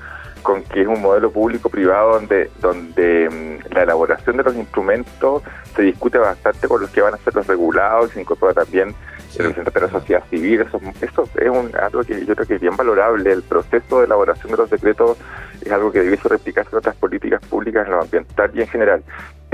con 0.44 0.62
que 0.62 0.82
es 0.82 0.86
un 0.86 1.02
modelo 1.02 1.32
público-privado 1.32 2.12
donde, 2.12 2.50
donde 2.60 3.28
mm, 3.28 3.74
la 3.74 3.82
elaboración 3.82 4.36
de 4.36 4.44
los 4.44 4.54
instrumentos 4.54 5.42
se 5.74 5.82
discute 5.82 6.18
bastante 6.18 6.68
con 6.68 6.82
los 6.82 6.90
que 6.90 7.00
van 7.00 7.14
a 7.14 7.16
ser 7.16 7.34
los 7.34 7.46
regulados 7.46 8.10
y 8.10 8.14
se 8.14 8.20
incorpora 8.20 8.52
también 8.52 8.94
el 9.38 9.46
representante 9.46 9.80
de 9.80 9.86
la 9.86 9.92
sociedad 9.92 10.22
civil. 10.30 10.60
Eso, 10.60 10.80
eso 11.00 11.28
es 11.40 11.48
un, 11.48 11.74
algo 11.76 12.04
que 12.04 12.24
yo 12.24 12.34
creo 12.34 12.46
que 12.46 12.54
es 12.54 12.60
bien 12.60 12.76
valorable. 12.76 13.32
El 13.32 13.42
proceso 13.42 13.98
de 13.98 14.04
elaboración 14.04 14.52
de 14.52 14.58
los 14.58 14.70
decretos 14.70 15.16
es 15.60 15.72
algo 15.72 15.90
que 15.90 16.00
debiese 16.00 16.28
replicarse 16.28 16.70
en 16.70 16.78
otras 16.78 16.96
políticas 16.96 17.40
públicas, 17.46 17.86
en 17.86 17.92
lo 17.92 18.02
ambiental 18.02 18.50
y 18.54 18.60
en 18.60 18.68
general. 18.68 19.02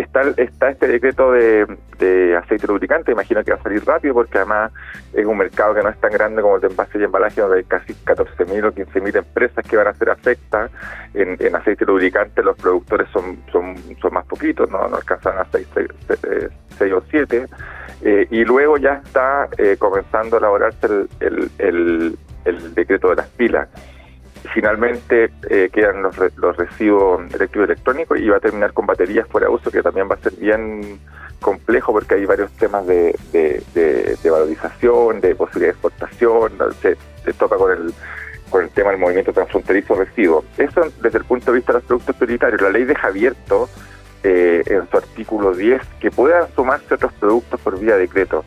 Está, 0.01 0.23
está 0.37 0.71
este 0.71 0.89
decreto 0.89 1.33
de, 1.33 1.67
aceite 2.37 2.67
lubricante, 2.67 3.13
imagino 3.13 3.45
que 3.45 3.53
va 3.53 3.59
a 3.59 3.63
salir 3.63 3.85
rápido 3.85 4.15
porque 4.15 4.39
además 4.39 4.73
es 5.13 5.27
un 5.27 5.37
mercado 5.37 5.75
que 5.75 5.83
no 5.83 5.91
es 5.91 6.01
tan 6.01 6.11
grande 6.11 6.41
como 6.41 6.57
el 6.57 6.63
de 6.63 6.69
envase 6.69 6.99
y 6.99 7.05
embalaje, 7.05 7.41
donde 7.41 7.59
hay 7.59 7.65
casi 7.65 7.93
14.000 7.93 8.65
o 8.65 8.73
15.000 8.73 9.17
empresas 9.17 9.67
que 9.69 9.77
van 9.77 9.89
a 9.89 9.95
ser 9.95 10.11
afectadas. 10.11 10.71
En, 11.13 11.55
aceite 11.55 11.85
lubricante 11.85 12.43
los 12.43 12.57
productores 12.57 13.09
son, 13.11 13.39
más 14.11 14.25
poquitos, 14.25 14.71
no, 14.71 14.79
alcanzan 14.79 15.39
a 15.39 15.47
6, 15.53 15.69
o 16.95 17.03
7. 17.11 17.47
Eh, 18.03 18.27
y 18.31 18.45
luego 18.45 18.79
ya 18.79 19.03
está 19.05 19.49
eh, 19.59 19.77
comenzando 19.79 20.37
a 20.37 20.39
elaborarse 20.39 20.87
el, 21.21 21.51
el, 21.59 22.19
el 22.47 22.75
decreto 22.75 23.11
de 23.11 23.17
las 23.17 23.29
pilas 23.29 23.69
finalmente 24.53 25.31
eh, 25.49 25.71
quedan 25.73 26.03
los, 26.03 26.17
los 26.37 26.57
residuos 26.57 27.23
eléctricos 27.33 27.69
electrónicos 27.69 28.19
y 28.19 28.29
va 28.29 28.37
a 28.37 28.41
terminar 28.41 28.73
con 28.73 28.87
baterías 28.87 29.27
fuera 29.29 29.47
de 29.49 29.55
uso, 29.55 29.71
que 29.71 29.83
también 29.83 30.09
va 30.11 30.15
a 30.15 30.19
ser 30.19 30.33
bien 30.35 31.01
complejo 31.41 31.93
porque 31.93 32.15
hay 32.15 32.27
varios 32.27 32.51
temas 32.53 32.87
de, 32.87 33.17
de, 33.33 34.31
valorización, 34.31 35.21
de 35.21 35.35
posibilidad 35.35 35.73
de 35.73 35.79
exportación, 35.79 36.53
se, 36.83 37.33
toca 37.35 37.57
con 37.57 37.73
el 37.73 37.95
con 38.51 38.65
el 38.65 38.71
tema 38.71 38.91
del 38.91 38.99
movimiento 38.99 39.33
transfronterizo 39.33 39.95
residuos. 39.95 40.45
Eso 40.59 40.81
desde 41.01 41.19
el 41.19 41.25
punto 41.25 41.53
de 41.53 41.59
vista 41.59 41.73
de 41.73 41.79
los 41.79 41.87
productos 41.87 42.17
prioritarios. 42.17 42.61
La 42.61 42.71
ley 42.71 42.83
deja 42.83 43.07
abierto 43.07 43.69
eh, 44.25 44.65
en 44.67 44.91
su 44.91 44.97
artículo 44.97 45.55
10 45.55 45.81
que 46.01 46.11
puedan 46.11 46.53
sumarse 46.57 46.95
otros 46.95 47.13
productos 47.13 47.61
por 47.61 47.79
vía 47.79 47.97
decreto. 47.97 48.45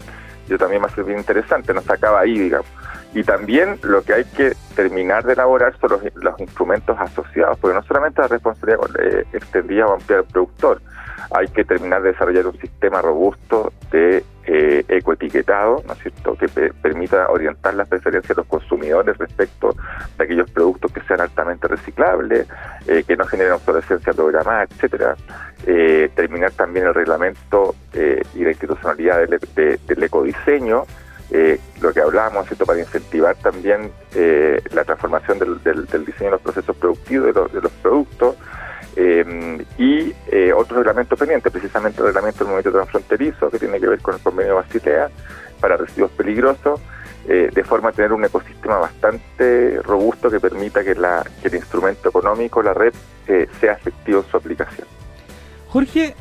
Yo 0.49 0.57
también 0.57 0.83
a 0.83 0.89
ser 0.89 1.05
bien 1.05 1.19
interesante, 1.19 1.73
no 1.73 1.81
se 1.81 1.93
acaba 1.93 2.19
ahí, 2.19 2.37
digamos. 2.37 2.67
Y 3.13 3.23
también 3.23 3.79
lo 3.83 4.01
que 4.01 4.13
hay 4.13 4.23
que 4.25 4.53
terminar 4.75 5.23
de 5.23 5.33
elaborar 5.33 5.75
son 5.79 5.99
los, 6.15 6.39
instrumentos 6.39 6.97
asociados, 6.99 7.57
porque 7.59 7.75
no 7.75 7.83
solamente 7.83 8.21
la 8.21 8.27
responsabilidad 8.27 8.79
eh, 8.99 9.25
extendida 9.33 9.85
o 9.85 9.93
amplia 9.93 10.17
del 10.17 10.25
productor, 10.25 10.81
hay 11.31 11.47
que 11.47 11.63
terminar 11.63 12.01
de 12.01 12.11
desarrollar 12.11 12.47
un 12.47 12.59
sistema 12.59 13.01
robusto 13.01 13.71
de 13.91 14.23
eh, 14.45 14.83
ecoetiquetado, 14.87 15.81
¿no 15.87 15.93
es 15.93 15.99
cierto?, 15.99 16.35
que 16.35 16.47
permita 16.47 17.29
orientar 17.29 17.73
las 17.75 17.87
preferencias 17.87 18.35
de 18.35 18.41
los 18.41 18.47
consumidores 18.47 19.17
respecto 19.17 19.75
de 20.17 20.23
aquellos 20.23 20.51
productos 20.51 20.91
que 20.91 21.01
sean 21.01 21.21
altamente 21.21 21.67
reciclables, 21.67 22.47
eh, 22.87 23.03
que 23.07 23.15
no 23.15 23.25
generen 23.25 23.53
obsolescencia 23.53 24.13
programada, 24.13 24.63
etcétera. 24.63 25.15
Eh, 25.65 26.11
terminar 26.13 26.51
también 26.51 26.87
el 26.87 26.93
reglamento 26.93 27.75
y 27.93 28.43
la 28.43 28.49
institucionalidad 28.49 29.27
del 29.27 30.03
ecodiseño, 30.03 30.83
eh, 31.31 31.59
lo 31.81 31.93
que 31.93 32.01
hablábamos, 32.01 32.51
esto 32.51 32.65
para 32.65 32.79
incentivar 32.79 33.35
también 33.35 33.91
eh, 34.13 34.61
la 34.71 34.83
transformación 34.83 35.39
del, 35.39 36.05
diseño 36.05 36.25
de 36.25 36.31
los 36.31 36.41
procesos 36.41 36.75
productivos 36.75 37.33
de 37.51 37.61
los, 37.61 37.71
productos 37.81 38.35
eh, 38.95 39.65
y 39.77 40.13
otro 40.51 40.77
reglamento 40.77 41.15
pendiente, 41.15 41.49
precisamente 41.49 42.01
el 42.01 42.07
reglamento 42.07 42.39
del 42.39 42.47
movimiento 42.47 42.71
transfronterizo 42.71 43.49
que 43.49 43.59
tiene 43.59 43.79
que 43.79 43.87
ver 43.87 43.99
con 43.99 44.15
el 44.15 44.21
convenio 44.21 44.55
Basilea 44.55 45.09
para 45.59 45.77
residuos 45.77 46.11
peligrosos, 46.11 46.79
de 47.25 47.63
forma 47.63 47.89
a 47.89 47.91
tener 47.93 48.11
un 48.11 48.25
ecosistema 48.25 48.79
bastante 48.79 49.81
robusto 49.81 50.29
que 50.29 50.41
permita 50.41 50.83
que, 50.83 50.93
la, 50.93 51.25
que 51.41 51.47
el 51.47 51.55
instrumento 51.55 52.09
económico, 52.09 52.61
la 52.61 52.73
red, 52.73 52.93
sea 53.61 53.73
efectivo 53.73 54.19
en 54.19 54.29
su 54.29 54.35
aplicación. 54.35 54.87
Jorge, 55.69 56.13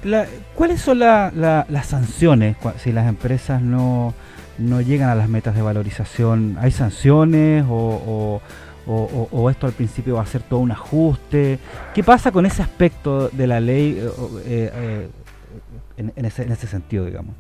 ¿cuáles 0.55 0.81
son 0.81 1.01
las 1.01 1.87
sanciones 1.87 2.57
si 2.79 2.93
las 2.93 3.07
empresas 3.09 3.61
no 3.61 4.15
no 4.59 4.81
llegan 4.81 5.11
a 5.11 5.15
las 5.15 5.29
metas 5.29 5.55
de 5.55 5.63
valorización? 5.63 6.57
¿Hay 6.61 6.71
sanciones 6.71 7.65
o, 7.69 8.41
esto 9.51 9.67
al 9.67 9.73
principio 9.73 10.17
va 10.17 10.23
a 10.23 10.27
ser 10.27 10.43
todo 10.43 10.61
un 10.61 10.71
ajuste? 10.71 11.59
¿Qué 11.95 12.03
pasa 12.03 12.33
con 12.33 12.47
ese 12.47 12.63
aspecto 12.63 13.29
de 13.29 13.47
la 13.47 13.61
ley 13.61 13.99
eh, 13.99 14.11
eh, 14.47 14.71
eh, 14.75 15.09
en, 16.17 16.25
ese, 16.25 16.45
en 16.45 16.53
ese 16.53 16.67
sentido, 16.67 17.05
digamos? 17.05 17.35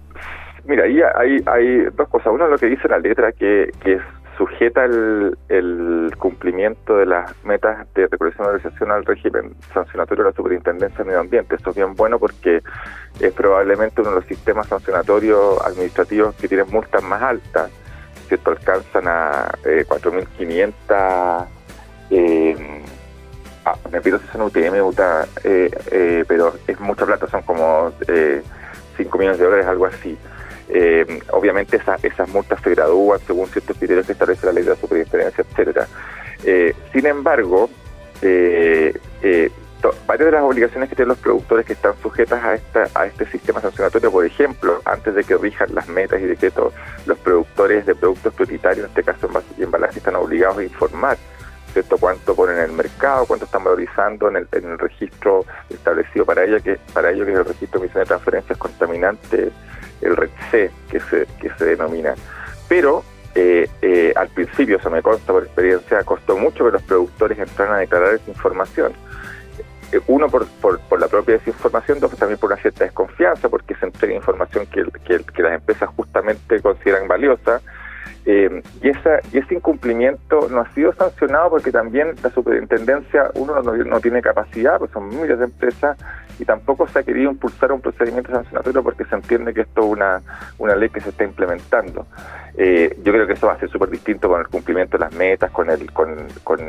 Mira, 0.65 0.85
ahí 0.85 1.01
hay, 1.17 1.43
hay 1.47 1.85
dos 1.97 2.09
cosas. 2.09 2.29
Una, 2.33 2.47
lo 2.47 2.57
que 2.57 2.67
dice 2.67 2.89
la 2.89 2.99
letra, 2.99 3.33
que, 3.33 3.71
que 3.83 3.95
es 3.95 4.03
sujeta 4.43 4.85
el, 4.85 5.37
cumplimiento 6.19 6.97
de 6.97 7.07
las 7.07 7.33
metas 7.45 7.87
de 7.95 8.07
recolección 8.09 8.47
y 8.47 8.51
organización 8.51 8.91
al 8.91 9.05
régimen 9.05 9.55
sancionatorio 9.73 10.25
de 10.25 10.31
la 10.31 10.37
Superintendencia 10.37 10.99
de 10.99 11.05
Medio 11.05 11.21
Ambiente. 11.21 11.55
Esto 11.55 11.71
es 11.71 11.77
bien 11.77 11.95
bueno 11.95 12.19
porque 12.19 12.61
es 13.21 13.33
probablemente 13.33 14.01
uno 14.01 14.11
de 14.11 14.17
los 14.17 14.27
sistemas 14.27 14.67
sancionatorios 14.67 15.61
administrativos 15.65 16.35
que 16.37 16.49
tienen 16.49 16.69
multas 16.71 17.03
más 17.05 17.23
altas, 17.23 17.71
¿cierto? 18.27 18.51
Alcanzan 18.51 19.07
a 19.07 19.49
4.500... 19.63 21.47
Eh, 22.11 22.51
eh, 22.55 22.57
ah, 23.65 23.77
me 23.91 24.01
pido 24.01 24.19
si 24.19 24.27
son 24.29 24.43
UTM, 24.43 24.75
eh, 25.45 25.71
eh, 25.91 26.25
pero 26.27 26.55
es 26.67 26.81
mucha 26.81 27.07
plata, 27.07 27.27
son 27.29 27.43
como 27.43 27.93
5 28.97 29.19
millones 29.19 29.39
de 29.39 29.45
dólares, 29.45 29.67
algo 29.67 29.87
así. 29.87 30.19
Eh, 30.75 31.21
obviamente 31.33 31.77
esas 31.77 32.29
multas 32.31 32.59
se 32.63 32.71
gradúan 32.71 33.21
según 33.27 33.47
ciertos 33.49 33.77
criterios 33.77 34.07
que 34.07 34.13
establece 34.13 34.47
la 34.47 34.53
ley 34.53 34.65
de 34.65 34.71
la 34.71 34.77
superintendencia, 34.77 35.45
etcétera. 35.47 35.87
Eh, 36.45 36.75
sin 36.93 37.05
embargo, 37.05 37.69
eh, 38.23 38.95
varias 40.07 40.27
de 40.27 40.33
las 40.33 40.43
obligaciones 40.43 40.89
que 40.89 40.97
tienen 40.97 41.11
los 41.11 41.19
productores 41.19 41.67
que 41.67 41.75
están 41.75 41.93
sujetas 42.01 42.43
a 42.43 42.55
esta 42.55 42.89
a 42.95 43.05
este 43.05 43.27
sistema 43.27 43.61
sancionatorio, 43.61 44.11
por 44.11 44.25
ejemplo, 44.25 44.81
antes 44.87 45.15
de 45.15 45.25
que 45.25 45.37
rijan 45.37 45.75
las 45.75 45.89
metas 45.89 46.23
y 46.23 46.25
decretos, 46.25 46.73
los 47.05 47.19
productores 47.19 47.85
de 47.85 47.95
productos 47.95 48.33
prioritarios, 48.33 48.87
en 48.87 48.91
este 48.91 49.03
caso 49.03 49.29
embalaje, 49.59 49.99
están 49.99 50.17
obligados 50.17 50.57
a 50.57 50.63
informar 50.63 51.19
¿cierto? 51.73 51.99
cuánto 51.99 52.35
ponen 52.35 52.57
en 52.57 52.65
el 52.65 52.73
mercado, 52.73 53.27
cuánto 53.27 53.45
están 53.45 53.65
valorizando 53.65 54.29
en 54.29 54.37
el, 54.37 54.79
registro 54.79 55.45
establecido 55.69 56.25
para 56.25 56.45
ello, 56.45 56.63
que 56.63 56.79
para 56.95 57.11
ello 57.11 57.25
que 57.25 57.33
es 57.33 57.39
el 57.39 57.45
registro 57.45 57.81
de 57.81 57.87
emisión 57.87 58.05
de 58.05 58.09
transferencias 58.09 58.59
contaminantes 58.59 59.53
el 60.03 60.17
REC 60.17 60.71
que 60.91 61.01
se, 61.01 61.27
que 61.41 61.51
se 61.57 61.65
denomina. 61.65 62.15
Pero 62.69 63.05
eh, 63.35 63.69
eh, 63.81 64.13
al 64.15 64.29
principio, 64.29 64.77
eso 64.77 64.91
me 64.91 65.01
consta 65.01 65.33
por 65.33 65.45
experiencia, 65.45 66.05
costó 66.05 66.37
mucho 66.37 66.65
que 66.65 66.73
los 66.73 66.83
productores 66.83 67.39
entraran 67.39 67.77
a 67.77 67.79
declarar 67.79 68.15
esa 68.15 68.31
información. 68.31 68.93
Eh, 69.93 70.01
uno, 70.07 70.29
por, 70.29 70.47
por, 70.61 70.81
por, 70.81 71.01
la 71.01 71.09
propia 71.09 71.35
desinformación, 71.35 71.99
dos, 72.01 72.15
también 72.17 72.39
por 72.39 72.53
una 72.53 72.61
cierta 72.61 72.85
desconfianza, 72.85 73.49
porque 73.49 73.75
se 73.77 73.87
entrega 73.87 74.15
información 74.15 74.67
que, 74.67 74.85
que, 75.05 75.25
que 75.25 75.43
las 75.43 75.55
empresas 75.55 75.89
justamente 75.97 76.61
consideran 76.61 77.09
valiosa. 77.09 77.61
Y, 78.25 78.89
esa, 78.89 79.21
y 79.33 79.39
ese 79.39 79.55
incumplimiento 79.55 80.49
no 80.49 80.61
ha 80.61 80.73
sido 80.75 80.93
sancionado 80.95 81.51
porque 81.51 81.73
también 81.73 82.15
la 82.23 82.31
superintendencia, 82.31 83.31
uno 83.35 83.61
no, 83.63 83.75
no 83.77 84.01
tiene 84.01 84.23
capacidad, 84.23 84.79
pues 84.79 84.93
son 84.93 85.09
miles 85.09 85.39
de 85.39 85.47
empresas 85.47 85.99
y 86.39 86.45
tampoco 86.45 86.87
se 86.89 87.01
ha 87.01 87.03
querido 87.03 87.31
impulsar 87.31 87.73
un 87.73 87.81
procedimiento 87.81 88.31
sancionatorio 88.31 88.83
porque 88.83 89.05
se 89.05 89.15
entiende 89.15 89.53
que 89.53 89.63
esto 89.63 89.83
es 89.83 89.87
una, 89.87 90.23
una 90.59 90.77
ley 90.77 90.89
que 90.89 91.01
se 91.01 91.11
está 91.11 91.25
implementando. 91.25 92.07
Eh, 92.57 92.97
yo 93.03 93.13
creo 93.13 93.27
que 93.27 93.33
eso 93.33 93.47
va 93.47 93.55
a 93.55 93.59
ser 93.59 93.71
súper 93.71 93.91
distinto 93.91 94.29
con 94.29 94.41
el 94.41 94.49
cumplimiento 94.49 94.99
de 94.99 95.05
las 95.05 95.15
metas, 95.15 95.51
con 95.51 95.71
el 95.71 95.91
con, 95.93 96.15
con, 96.45 96.61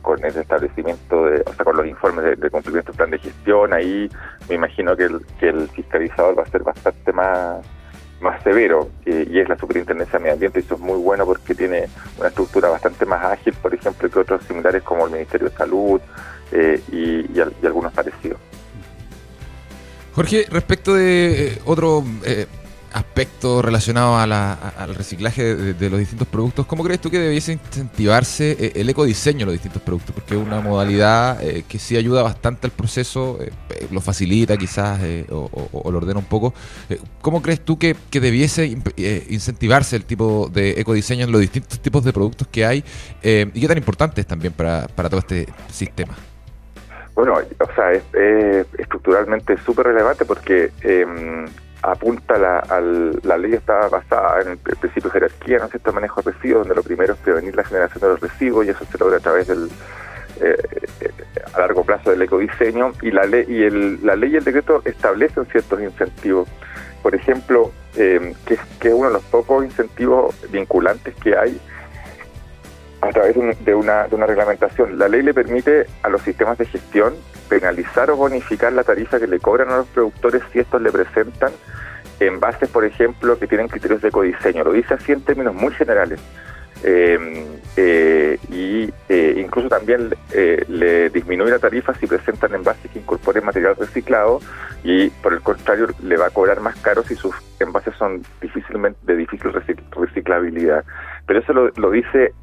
con 0.00 0.24
el 0.24 0.36
establecimiento, 0.36 1.26
de, 1.26 1.42
o 1.46 1.52
sea, 1.52 1.64
con 1.64 1.76
los 1.76 1.86
informes 1.86 2.38
de, 2.38 2.50
cumplimiento 2.50 2.92
del 2.92 2.96
plan 2.96 3.10
de 3.10 3.18
gestión. 3.18 3.72
Ahí 3.72 4.08
me 4.48 4.54
imagino 4.54 4.96
que 4.96 5.04
el, 5.04 5.20
que 5.38 5.48
el 5.48 5.68
fiscalizador 5.68 6.38
va 6.38 6.44
a 6.44 6.46
ser 6.46 6.62
bastante 6.62 7.12
más 7.12 7.66
más 8.24 8.42
severo 8.42 8.90
y 9.04 9.38
es 9.38 9.48
la 9.48 9.56
Superintendencia 9.56 10.18
de 10.18 10.22
Medio 10.22 10.34
Ambiente 10.34 10.60
y 10.60 10.62
eso 10.62 10.74
es 10.74 10.80
muy 10.80 10.98
bueno 10.98 11.24
porque 11.26 11.54
tiene 11.54 11.88
una 12.18 12.28
estructura 12.28 12.70
bastante 12.70 13.06
más 13.06 13.22
ágil, 13.24 13.54
por 13.54 13.72
ejemplo, 13.72 14.10
que 14.10 14.18
otros 14.18 14.42
similares 14.44 14.82
como 14.82 15.06
el 15.06 15.12
Ministerio 15.12 15.50
de 15.50 15.56
Salud 15.56 16.00
eh, 16.50 16.82
y, 16.90 17.38
algunos 17.64 17.92
parecidos. 17.92 18.38
Jorge, 20.14 20.46
respecto 20.50 20.94
de 20.94 21.60
eh, 22.94 22.98
otro 22.98 23.02
eh, 23.02 23.04
aspecto 23.14 23.62
relacionado 23.62 24.16
al 24.16 24.94
reciclaje 24.94 25.54
de, 25.54 25.90
los 25.90 25.98
distintos 25.98 26.28
productos, 26.28 26.66
¿cómo 26.66 26.82
crees 26.82 27.00
tú 27.00 27.10
que 27.10 27.18
debiese 27.18 27.52
incentivarse 27.52 28.56
eh, 28.58 28.72
el 28.76 28.88
ecodiseño 28.88 29.40
de 29.40 29.44
los 29.46 29.52
distintos 29.52 29.82
productos? 29.82 30.14
Porque 30.14 30.34
es 30.34 30.40
una 30.40 30.60
modalidad 30.60 31.42
eh, 31.42 31.64
que 31.68 31.78
sí 31.78 31.96
ayuda 31.96 32.22
bastante 32.22 32.66
al 32.66 32.72
proceso, 32.72 33.38
eh, 33.40 33.50
lo 33.90 34.00
facilita 34.00 34.56
quizás 34.56 35.00
o, 35.30 35.90
lo 35.90 35.98
ordena 35.98 36.18
un 36.18 36.26
poco. 36.26 36.54
¿Cómo 37.20 37.42
crees 37.42 37.60
tú 37.60 37.78
que, 37.78 37.96
debiese 38.10 38.66
incentivarse 39.28 39.96
el 39.96 40.04
tipo 40.04 40.48
de 40.52 40.80
ecodiseño 40.80 41.24
en 41.24 41.32
los 41.32 41.40
distintos 41.40 41.80
tipos 41.80 42.04
de 42.04 42.12
productos 42.12 42.48
que 42.48 42.64
hay 42.64 42.84
y 43.22 43.60
qué 43.60 43.68
tan 43.68 43.76
importante 43.76 44.20
es 44.20 44.26
también 44.26 44.52
para, 44.52 44.86
todo 44.86 45.18
este 45.18 45.46
sistema? 45.68 46.14
Bueno, 47.14 47.34
o 47.34 47.74
sea, 47.74 47.92
es, 47.92 48.02
estructuralmente 48.78 49.56
súper 49.58 49.86
relevante 49.86 50.24
porque 50.24 50.72
em, 50.82 51.46
apunta 51.92 52.38
la, 52.38 52.62
la 53.22 53.38
ley 53.38 53.54
está 53.54 53.88
basada 53.88 54.42
en 54.42 54.48
el 54.52 54.58
principio 54.58 55.04
de 55.04 55.10
jerarquía, 55.10 55.58
¿no 55.58 55.64
es 55.64 55.70
cierto?, 55.70 55.92
manejo 55.92 56.22
de 56.22 56.32
residuos, 56.32 56.60
donde 56.60 56.74
lo 56.74 56.82
primero 56.82 57.14
es 57.14 57.18
prevenir 57.20 57.54
la 57.54 57.64
generación 57.64 58.00
de 58.00 58.08
los 58.08 58.20
residuos 58.20 58.66
y 58.66 58.70
eso 58.70 58.84
se 58.84 58.98
logra 58.98 59.18
a 59.18 59.20
través 59.20 59.48
del 59.48 59.68
eh, 60.40 60.56
a 61.52 61.60
largo 61.60 61.84
plazo 61.84 62.10
del 62.10 62.22
ecodiseño 62.22 62.92
y 63.02 63.10
la 63.10 63.24
ley 63.24 63.44
y 63.48 63.62
el, 63.62 64.04
la 64.04 64.16
ley 64.16 64.32
y 64.32 64.36
el 64.36 64.44
decreto 64.44 64.82
establecen 64.84 65.46
ciertos 65.46 65.80
incentivos. 65.80 66.48
Por 67.02 67.14
ejemplo, 67.14 67.70
eh, 67.96 68.34
que, 68.46 68.58
que 68.80 68.88
es 68.88 68.94
uno 68.94 69.08
de 69.08 69.14
los 69.14 69.22
pocos 69.24 69.64
incentivos 69.64 70.34
vinculantes 70.50 71.14
que 71.16 71.36
hay 71.36 71.60
a 73.08 73.12
través 73.12 73.34
de 73.64 73.74
una, 73.74 74.06
de 74.08 74.14
una 74.14 74.26
reglamentación. 74.26 74.98
La 74.98 75.08
ley 75.08 75.22
le 75.22 75.34
permite 75.34 75.86
a 76.02 76.08
los 76.08 76.22
sistemas 76.22 76.58
de 76.58 76.66
gestión 76.66 77.14
penalizar 77.48 78.10
o 78.10 78.16
bonificar 78.16 78.72
la 78.72 78.84
tarifa 78.84 79.18
que 79.18 79.26
le 79.26 79.38
cobran 79.38 79.70
a 79.70 79.78
los 79.78 79.86
productores 79.88 80.42
si 80.52 80.60
estos 80.60 80.80
le 80.80 80.90
presentan 80.90 81.52
en 82.20 82.40
bases, 82.40 82.68
por 82.68 82.84
ejemplo, 82.84 83.38
que 83.38 83.46
tienen 83.46 83.68
criterios 83.68 84.00
de 84.00 84.08
ecodiseño. 84.08 84.64
Lo 84.64 84.72
dice 84.72 84.94
así 84.94 85.12
en 85.12 85.22
términos 85.22 85.54
muy 85.54 85.72
generales. 85.74 86.20
Eh, 86.86 87.18
eh, 87.76 88.38
y 88.50 88.92
eh, 89.08 89.34
incluso 89.38 89.68
también 89.70 90.14
le 90.68 91.08
disminuye 91.08 91.50
la 91.50 91.58
tarifa 91.58 91.94
si 91.94 92.06
presentan 92.06 92.54
envases 92.54 92.90
que 92.90 92.98
incorporen 92.98 93.42
material 93.42 93.74
reciclado 93.76 94.40
y 94.82 95.08
por 95.08 95.32
el 95.32 95.40
contrario 95.40 95.86
le 96.02 96.18
va 96.18 96.26
a 96.26 96.30
cobrar 96.30 96.60
más 96.60 96.76
caro 96.80 97.02
si 97.02 97.14
sus 97.14 97.34
envases 97.58 97.94
son 97.96 98.22
difícilmente 98.40 98.98
de 99.04 99.16
difícil 99.16 99.50
reciclabilidad. 99.92 100.84
Pero 101.26 101.40
eso 101.40 101.52
lo, 101.52 101.70
lo 101.76 101.90
dice 101.90 102.34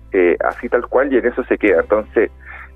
así 0.45 0.67
tal 0.69 0.87
cual 0.87 1.13
y 1.13 1.17
en 1.17 1.25
eso 1.25 1.43
se 1.45 1.57
queda. 1.57 1.81
Entonces, 1.81 2.31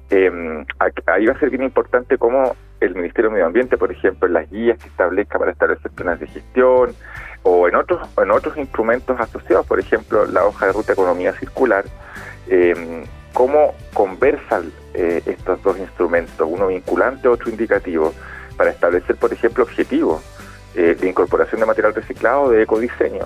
eh, 0.09 0.65
ahí 1.07 1.25
va 1.25 1.33
a 1.33 1.39
ser 1.39 1.49
bien 1.49 1.63
importante 1.63 2.17
cómo 2.17 2.55
el 2.79 2.93
Ministerio 2.95 3.29
de 3.29 3.33
Medio 3.33 3.47
Ambiente, 3.47 3.77
por 3.77 3.91
ejemplo, 3.91 4.27
en 4.27 4.33
las 4.33 4.49
guías 4.51 4.77
que 4.77 4.87
establezca 4.87 5.39
para 5.39 5.51
establecer 5.51 5.91
planes 5.91 6.19
de 6.19 6.27
gestión 6.27 6.93
o 7.43 7.67
en 7.67 7.75
otros 7.75 8.07
en 8.17 8.31
otros 8.31 8.57
instrumentos 8.57 9.19
asociados, 9.19 9.65
por 9.65 9.79
ejemplo, 9.79 10.25
la 10.25 10.45
hoja 10.45 10.67
de 10.67 10.73
ruta 10.73 10.93
economía 10.93 11.33
circular, 11.33 11.85
eh, 12.47 13.03
cómo 13.33 13.73
conversan 13.93 14.71
eh, 14.93 15.21
estos 15.25 15.61
dos 15.63 15.77
instrumentos, 15.77 16.47
uno 16.49 16.67
vinculante, 16.67 17.27
otro 17.27 17.49
indicativo, 17.49 18.13
para 18.57 18.71
establecer, 18.71 19.15
por 19.15 19.33
ejemplo, 19.33 19.63
objetivos 19.63 20.23
eh, 20.75 20.95
de 20.99 21.09
incorporación 21.09 21.59
de 21.59 21.65
material 21.67 21.93
reciclado, 21.93 22.49
de 22.49 22.63
ecodiseño. 22.63 23.25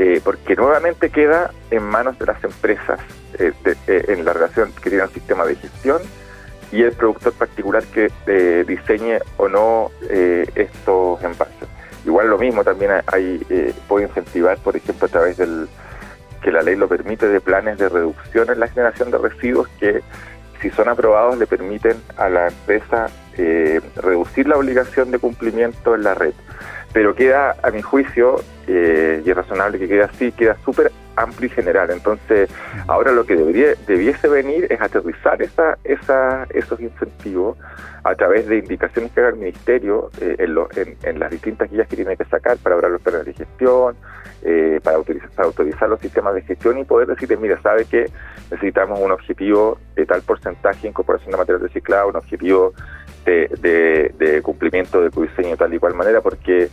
Eh, 0.00 0.20
porque 0.22 0.54
nuevamente 0.54 1.10
queda 1.10 1.50
en 1.72 1.82
manos 1.82 2.16
de 2.20 2.26
las 2.26 2.42
empresas 2.44 3.00
eh, 3.36 3.52
eh, 3.64 4.04
en 4.06 4.24
la 4.24 4.32
relación 4.32 4.72
que 4.80 4.90
tiene 4.90 5.02
el 5.02 5.10
sistema 5.10 5.44
de 5.44 5.56
gestión 5.56 6.00
y 6.70 6.84
el 6.84 6.92
productor 6.92 7.32
particular 7.32 7.82
que 7.82 8.08
diseñe 8.64 9.18
o 9.38 9.48
no 9.48 9.90
estos 10.54 11.20
envases. 11.24 11.68
Igual 12.04 12.28
lo 12.28 12.38
mismo 12.38 12.62
también 12.62 12.92
hay 13.06 13.38
puede 13.88 14.06
incentivar, 14.06 14.58
por 14.58 14.76
ejemplo, 14.76 15.06
a 15.06 15.10
través 15.10 15.38
del 15.38 15.66
que 16.42 16.52
la 16.52 16.62
ley 16.62 16.76
lo 16.76 16.86
permite 16.86 17.26
de 17.26 17.40
planes 17.40 17.78
de 17.78 17.88
reducción 17.88 18.50
en 18.50 18.60
la 18.60 18.68
generación 18.68 19.10
de 19.10 19.18
residuos 19.18 19.66
que 19.80 20.02
si 20.60 20.70
son 20.70 20.90
aprobados 20.90 21.38
le 21.38 21.46
permiten 21.46 21.96
a 22.18 22.28
la 22.28 22.48
empresa 22.48 23.06
reducir 23.96 24.46
la 24.46 24.58
obligación 24.58 25.10
de 25.10 25.18
cumplimiento 25.18 25.94
en 25.94 26.02
la 26.02 26.14
red 26.14 26.34
pero 26.92 27.14
queda, 27.14 27.56
a 27.62 27.70
mi 27.70 27.82
juicio, 27.82 28.42
eh, 28.68 29.22
y 29.24 29.30
es 29.30 29.36
razonable 29.36 29.78
que 29.78 29.88
quede 29.88 30.02
así, 30.02 30.30
queda 30.32 30.56
súper 30.64 30.92
amplio 31.16 31.46
y 31.46 31.50
general. 31.50 31.90
Entonces, 31.90 32.50
ahora 32.86 33.12
lo 33.12 33.24
que 33.24 33.34
debería, 33.34 33.68
debiese 33.86 34.28
venir 34.28 34.66
es 34.70 34.80
aterrizar 34.80 35.40
esa, 35.42 35.78
esa, 35.84 36.46
esos 36.50 36.78
incentivos 36.80 37.56
a 38.04 38.14
través 38.14 38.46
de 38.46 38.58
indicaciones 38.58 39.10
que 39.12 39.20
haga 39.20 39.30
el 39.30 39.36
Ministerio 39.36 40.10
eh, 40.20 40.36
en, 40.38 40.96
en, 41.02 41.18
las 41.18 41.30
distintas 41.30 41.70
guías 41.70 41.88
que 41.88 41.96
tiene 41.96 42.16
que 42.16 42.24
sacar 42.26 42.56
para 42.58 42.76
hablar 42.76 42.92
los 42.92 43.02
planes 43.02 43.24
de 43.24 43.32
gestión, 43.32 43.96
eh, 44.42 44.80
para, 44.84 44.98
autorizar, 44.98 45.88
los 45.88 46.00
sistemas 46.00 46.34
de 46.34 46.42
gestión 46.42 46.78
y 46.78 46.84
poder 46.84 47.08
decirle, 47.08 47.36
mira, 47.38 47.60
sabe 47.60 47.86
que 47.86 48.06
necesitamos 48.50 49.00
un 49.00 49.10
objetivo 49.10 49.78
de 49.96 50.06
tal 50.06 50.22
porcentaje 50.22 50.82
de 50.82 50.88
incorporación 50.88 51.32
de 51.32 51.38
material 51.38 51.62
reciclado, 51.62 52.08
un 52.08 52.16
objetivo 52.16 52.72
de, 53.24 54.40
cumplimiento 54.42 55.02
de 55.02 55.10
diseño 55.10 55.50
de 55.50 55.56
tal 55.56 55.74
y 55.74 55.78
cual 55.78 55.94
manera, 55.94 56.20
porque 56.20 56.68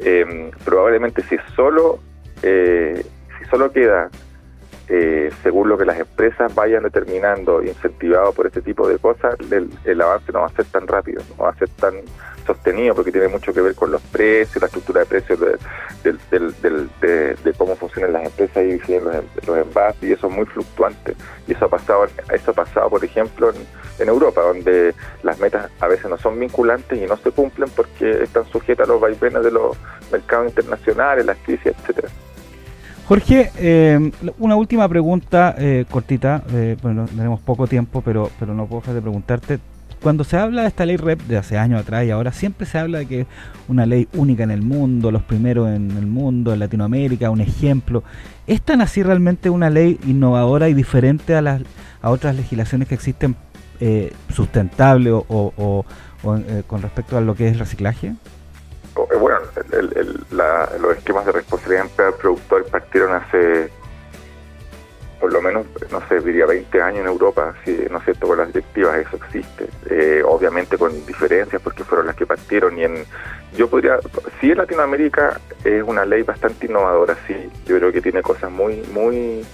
eh, 0.00 0.50
probablemente 0.64 1.22
si 1.22 1.38
solo, 1.54 2.00
eh, 2.40 3.04
si 3.38 3.44
solo 3.48 3.70
queda 3.70 4.08
eh, 4.92 5.30
según 5.44 5.68
lo 5.68 5.78
que 5.78 5.84
las 5.84 6.00
empresas 6.00 6.52
vayan 6.52 6.82
determinando, 6.82 7.62
incentivado 7.62 8.32
por 8.32 8.48
este 8.48 8.60
tipo 8.60 8.88
de 8.88 8.98
cosas, 8.98 9.36
el, 9.84 10.00
avance 10.02 10.32
no 10.32 10.40
va 10.40 10.46
a 10.46 10.50
ser 10.50 10.64
tan 10.64 10.88
rápido, 10.88 11.22
no 11.38 11.44
va 11.44 11.50
a 11.50 11.54
ser 11.54 11.68
tan 11.68 11.94
sostenido, 12.44 12.96
porque 12.96 13.12
tiene 13.12 13.28
mucho 13.28 13.54
que 13.54 13.60
ver 13.60 13.76
con 13.76 13.92
los 13.92 14.02
precios, 14.02 14.60
la 14.60 14.66
estructura 14.66 15.02
de 15.02 15.06
precios 15.06 15.38
de, 15.38 15.58
cómo 17.56 17.76
funcionan 17.76 18.14
las 18.14 18.24
empresas 18.24 18.64
y 18.64 18.78
los, 18.98 19.46
los 19.46 19.58
envases, 19.58 20.02
y 20.02 20.12
eso 20.12 20.26
es 20.26 20.32
muy 20.32 20.46
fluctuante. 20.46 21.14
Y 21.46 21.52
eso 21.52 21.66
ha 21.66 21.68
pasado, 21.68 22.06
eso 22.32 22.50
ha 22.50 22.54
pasado 22.54 22.90
por 22.90 23.04
ejemplo, 23.04 23.52
en, 24.00 24.08
Europa, 24.08 24.40
donde 24.40 24.92
las 25.22 25.38
metas 25.38 25.70
a 25.78 25.86
veces 25.86 26.10
no 26.10 26.18
son 26.18 26.40
vinculantes 26.40 27.00
y 27.00 27.06
no 27.06 27.16
se 27.16 27.30
cumplen 27.30 27.68
porque 27.76 28.24
están 28.24 28.44
sujetas 28.46 28.88
a 28.88 28.92
los 28.92 29.00
vaivenes 29.00 29.44
de 29.44 29.52
los 29.52 29.76
mercados 30.10 30.48
internacionales, 30.48 31.26
las 31.26 31.38
crisis, 31.44 31.66
etcétera. 31.66 32.08
Jorge, 33.10 33.50
eh, 33.58 34.12
una 34.38 34.54
última 34.54 34.88
pregunta 34.88 35.56
eh, 35.58 35.84
cortita. 35.90 36.44
Eh, 36.52 36.76
bueno, 36.80 37.06
tenemos 37.06 37.40
poco 37.40 37.66
tiempo, 37.66 38.02
pero, 38.02 38.30
pero 38.38 38.54
no 38.54 38.66
puedo 38.66 38.82
dejar 38.82 38.94
de 38.94 39.02
preguntarte. 39.02 39.58
Cuando 40.00 40.22
se 40.22 40.36
habla 40.36 40.62
de 40.62 40.68
esta 40.68 40.86
ley 40.86 40.96
REP 40.96 41.22
de 41.22 41.36
hace 41.36 41.58
años 41.58 41.80
atrás 41.80 42.06
y 42.06 42.12
ahora, 42.12 42.30
siempre 42.30 42.66
se 42.66 42.78
habla 42.78 43.00
de 43.00 43.06
que 43.06 43.20
es 43.22 43.26
una 43.66 43.84
ley 43.84 44.06
única 44.14 44.44
en 44.44 44.52
el 44.52 44.62
mundo, 44.62 45.10
los 45.10 45.24
primeros 45.24 45.70
en 45.70 45.90
el 45.90 46.06
mundo, 46.06 46.52
en 46.52 46.60
Latinoamérica, 46.60 47.30
un 47.30 47.40
ejemplo. 47.40 48.04
¿Es 48.46 48.62
tan 48.62 48.80
así 48.80 49.02
realmente 49.02 49.50
una 49.50 49.70
ley 49.70 49.98
innovadora 50.06 50.68
y 50.68 50.74
diferente 50.74 51.34
a, 51.34 51.42
las, 51.42 51.62
a 52.02 52.10
otras 52.10 52.36
legislaciones 52.36 52.86
que 52.86 52.94
existen 52.94 53.34
eh, 53.80 54.12
sustentable 54.32 55.10
o, 55.10 55.24
o, 55.28 55.84
con 56.22 56.80
respecto 56.80 57.18
a 57.18 57.20
lo 57.20 57.34
que 57.34 57.48
es 57.48 57.58
reciclaje? 57.58 58.14
Eh, 58.96 59.16
bueno, 59.18 59.38
los 60.80 60.96
esquemas 60.96 61.26
de 61.26 61.32
responsabilidad 61.32 61.84
del 61.96 62.14
productor 62.14 62.66
partieron 62.66 63.12
hace 63.12 63.70
por 65.20 65.30
lo 65.30 65.42
menos, 65.42 65.66
no 65.90 66.00
sé, 66.08 66.18
diría 66.20 66.46
20 66.46 66.80
años 66.80 67.00
en 67.00 67.06
Europa, 67.06 67.54
¿no 67.90 67.98
es 67.98 68.04
cierto? 68.04 68.26
Con 68.26 68.38
las 68.38 68.48
directivas 68.48 68.98
eso 68.98 69.16
existe. 69.16 69.68
Eh, 69.90 70.22
obviamente 70.24 70.78
con 70.78 70.92
diferencias 71.04 71.60
porque 71.60 71.84
fueron 71.84 72.06
las 72.06 72.16
que 72.16 72.24
partieron 72.24 72.78
y 72.78 72.84
en... 72.84 73.04
Yo 73.54 73.68
podría... 73.68 73.98
Sí, 74.40 74.50
en 74.50 74.56
Latinoamérica 74.56 75.38
es 75.62 75.82
una 75.82 76.06
ley 76.06 76.22
bastante 76.22 76.66
innovadora, 76.66 77.16
sí. 77.26 77.36
Yo 77.66 77.76
creo 77.76 77.92
que 77.92 78.00
tiene 78.00 78.22
cosas 78.22 78.50
muy, 78.50 78.76
muy 78.92 79.44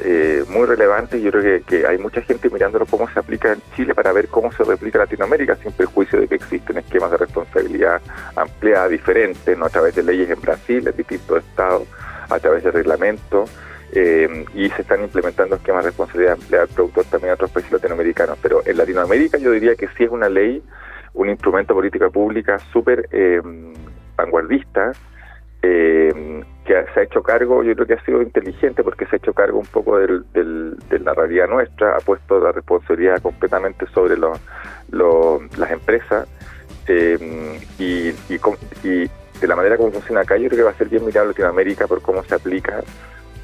eh, 0.00 0.44
muy 0.48 0.66
relevante 0.66 1.20
yo 1.20 1.30
creo 1.30 1.62
que, 1.64 1.86
hay 1.86 1.98
mucha 1.98 2.22
gente 2.22 2.48
mirándolo 2.50 2.86
cómo 2.86 3.08
se 3.10 3.18
aplica 3.18 3.52
en 3.52 3.60
Chile 3.76 3.94
para 3.94 4.12
ver 4.12 4.28
cómo 4.28 4.50
se 4.52 4.64
replica 4.64 4.98
en 4.98 5.04
Latinoamérica 5.04 5.56
sin 5.56 5.72
perjuicio 5.72 6.20
de 6.20 6.28
que 6.28 6.36
existen 6.36 6.78
esquemas 6.78 7.10
de 7.10 7.18
responsabilidad 7.18 8.00
ampliada 8.36 8.88
diferentes, 8.88 9.56
¿no? 9.56 9.66
a 9.66 9.70
través 9.70 9.94
de 9.94 10.02
leyes 10.02 10.30
en 10.30 10.40
Brasil, 10.40 10.86
en 10.86 10.96
distintos 10.96 11.44
estados, 11.44 11.86
a 12.28 12.38
través 12.38 12.64
de 12.64 12.70
reglamentos. 12.70 13.50
Eh, 13.94 14.46
y 14.54 14.70
se 14.70 14.80
están 14.80 15.02
implementando 15.02 15.56
esquemas 15.56 15.84
de 15.84 15.90
responsabilidad 15.90 16.32
ampliada 16.40 16.64
al 16.64 16.70
productor 16.70 17.04
también 17.10 17.28
en 17.28 17.34
otros 17.34 17.50
países 17.50 17.72
latinoamericanos. 17.72 18.38
Pero 18.40 18.62
en 18.64 18.78
Latinoamérica 18.78 19.36
yo 19.36 19.50
diría 19.50 19.74
que 19.74 19.86
sí 19.88 20.04
es 20.04 20.10
una 20.10 20.30
ley 20.30 20.62
un 21.14 21.28
instrumento 21.28 21.74
de 21.74 21.78
política 21.78 22.10
pública 22.10 22.58
súper 22.72 23.08
eh, 23.12 23.40
vanguardista, 24.16 24.92
eh, 25.62 26.44
que 26.64 26.84
se 26.94 27.00
ha 27.00 27.02
hecho 27.02 27.22
cargo, 27.22 27.62
yo 27.62 27.74
creo 27.74 27.86
que 27.86 27.94
ha 27.94 28.04
sido 28.04 28.22
inteligente 28.22 28.82
porque 28.82 29.06
se 29.06 29.16
ha 29.16 29.18
hecho 29.18 29.32
cargo 29.32 29.58
un 29.58 29.66
poco 29.66 29.98
del, 29.98 30.24
de 30.32 30.98
la 31.00 31.14
realidad 31.14 31.48
nuestra, 31.48 31.96
ha 31.96 32.00
puesto 32.00 32.38
la 32.40 32.52
responsabilidad 32.52 33.20
completamente 33.20 33.86
sobre 33.94 34.16
los, 34.16 34.38
las 34.90 35.70
empresas 35.70 36.28
eh, 36.88 37.58
y, 37.78 38.08
y, 38.32 39.10
de 39.40 39.48
la 39.48 39.56
manera 39.56 39.76
como 39.76 39.90
funciona 39.90 40.20
acá, 40.20 40.36
yo 40.36 40.48
creo 40.48 40.58
que 40.58 40.64
va 40.64 40.70
a 40.70 40.74
ser 40.74 40.88
bien 40.88 41.04
mirado 41.04 41.26
Latinoamérica 41.26 41.88
por 41.88 42.00
cómo 42.00 42.22
se 42.22 42.36
aplica 42.36 42.82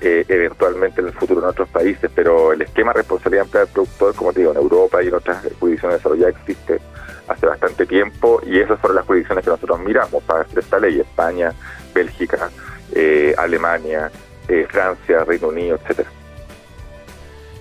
eh, 0.00 0.24
eventualmente 0.28 1.00
en 1.00 1.08
el 1.08 1.12
futuro 1.12 1.40
en 1.40 1.48
otros 1.48 1.68
países, 1.70 2.08
pero 2.14 2.52
el 2.52 2.62
esquema 2.62 2.92
de 2.92 2.98
responsabilidad 2.98 3.46
empleada 3.46 3.66
del 3.66 3.74
productor, 3.74 4.14
como 4.14 4.32
te 4.32 4.40
digo, 4.40 4.52
en 4.52 4.58
Europa 4.58 5.02
y 5.02 5.08
en 5.08 5.14
otras 5.14 5.42
jurisdicciones 5.58 5.98
desarrolladas 5.98 6.36
existe 6.36 6.80
hace 7.26 7.46
bastante 7.46 7.84
tiempo 7.84 8.40
y 8.46 8.60
esas 8.60 8.80
son 8.80 8.94
las 8.94 9.04
jurisdicciones 9.04 9.44
que 9.44 9.50
nosotros 9.50 9.80
miramos 9.80 10.22
para 10.22 10.46
esta 10.54 10.78
ley, 10.78 11.00
España, 11.00 11.52
Bélgica, 11.98 12.50
eh, 12.94 13.34
Alemania, 13.36 14.10
eh, 14.48 14.66
Francia, 14.70 15.24
Reino 15.24 15.48
Unido, 15.48 15.78
etcétera. 15.82 16.10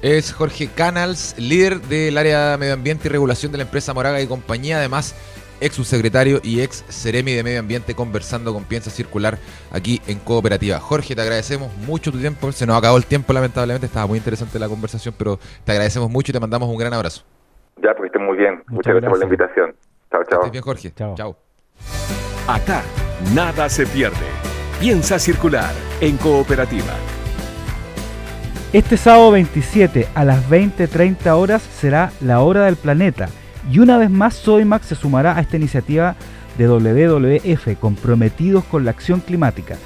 Es 0.01 0.31
Jorge 0.31 0.69
Canals, 0.73 1.35
líder 1.37 1.81
del 1.81 2.17
área 2.17 2.51
de 2.51 2.57
medio 2.57 2.73
ambiente 2.73 3.07
y 3.07 3.11
regulación 3.11 3.51
de 3.51 3.57
la 3.57 3.63
empresa 3.63 3.93
Moraga 3.93 4.21
y 4.21 4.27
compañía, 4.27 4.77
además 4.77 5.15
ex 5.59 5.73
subsecretario 5.73 6.39
y 6.43 6.61
ex 6.61 6.85
Ceremi 6.87 7.33
de 7.33 7.43
Medio 7.43 7.59
Ambiente, 7.59 7.95
conversando 7.95 8.53
con 8.53 8.63
Piensa 8.65 8.91
Circular 8.91 9.39
aquí 9.71 9.99
en 10.07 10.19
Cooperativa. 10.19 10.79
Jorge, 10.79 11.15
te 11.15 11.21
agradecemos 11.21 11.75
mucho 11.77 12.11
tu 12.11 12.19
tiempo. 12.19 12.51
Se 12.51 12.67
nos 12.67 12.77
acabó 12.77 12.97
el 12.97 13.05
tiempo, 13.05 13.33
lamentablemente. 13.33 13.87
Estaba 13.87 14.05
muy 14.05 14.19
interesante 14.19 14.59
la 14.59 14.69
conversación, 14.69 15.15
pero 15.17 15.39
te 15.65 15.71
agradecemos 15.71 16.11
mucho 16.11 16.31
y 16.31 16.33
te 16.33 16.39
mandamos 16.39 16.69
un 16.69 16.77
gran 16.77 16.93
abrazo. 16.93 17.23
Ya, 17.81 17.93
porque 17.95 18.07
estén 18.07 18.23
muy 18.23 18.37
bien. 18.37 18.63
Muchas, 18.67 18.93
gracias, 18.93 19.09
por 19.09 19.19
la 19.19 19.25
invitación. 19.25 19.75
Chao, 20.11 20.23
chao. 20.29 20.51
Bien, 20.51 20.63
Jorge. 20.63 20.91
Chao. 20.93 21.15
chao. 21.15 21.37
Acá, 22.47 22.83
nada 23.33 23.69
se 23.69 23.85
pierde. 23.85 24.15
Piensa 24.79 25.19
Circular 25.19 25.73
en 26.01 26.17
Cooperativa. 26.17 26.93
Este 28.73 28.97
sábado 28.97 29.31
27 29.31 30.07
a 30.13 30.25
las 30.25 30.47
20.30 30.49 31.31
horas 31.31 31.61
será 31.61 32.11
la 32.21 32.41
hora 32.41 32.65
del 32.65 32.75
planeta 32.75 33.29
y 33.71 33.79
una 33.79 33.97
vez 33.97 34.09
más 34.09 34.35
Sodimac 34.35 34.83
se 34.83 34.95
sumará 34.95 35.37
a 35.37 35.41
esta 35.41 35.57
iniciativa 35.57 36.15
de 36.57 36.67
WWF, 36.67 37.79
comprometidos 37.79 38.63
con 38.65 38.85
la 38.85 38.91
acción 38.91 39.19
climática, 39.19 39.77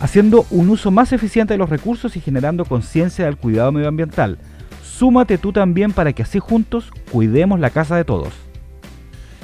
haciendo 0.00 0.46
un 0.50 0.70
uso 0.70 0.90
más 0.90 1.12
eficiente 1.12 1.54
de 1.54 1.58
los 1.58 1.70
recursos 1.70 2.16
y 2.16 2.20
generando 2.20 2.64
conciencia 2.64 3.24
del 3.24 3.36
cuidado 3.36 3.72
medioambiental. 3.72 4.38
Súmate 4.82 5.38
tú 5.38 5.52
también 5.52 5.92
para 5.92 6.12
que 6.12 6.22
así 6.22 6.38
juntos 6.38 6.90
cuidemos 7.10 7.58
la 7.58 7.70
casa 7.70 7.96
de 7.96 8.04
todos. 8.04 8.45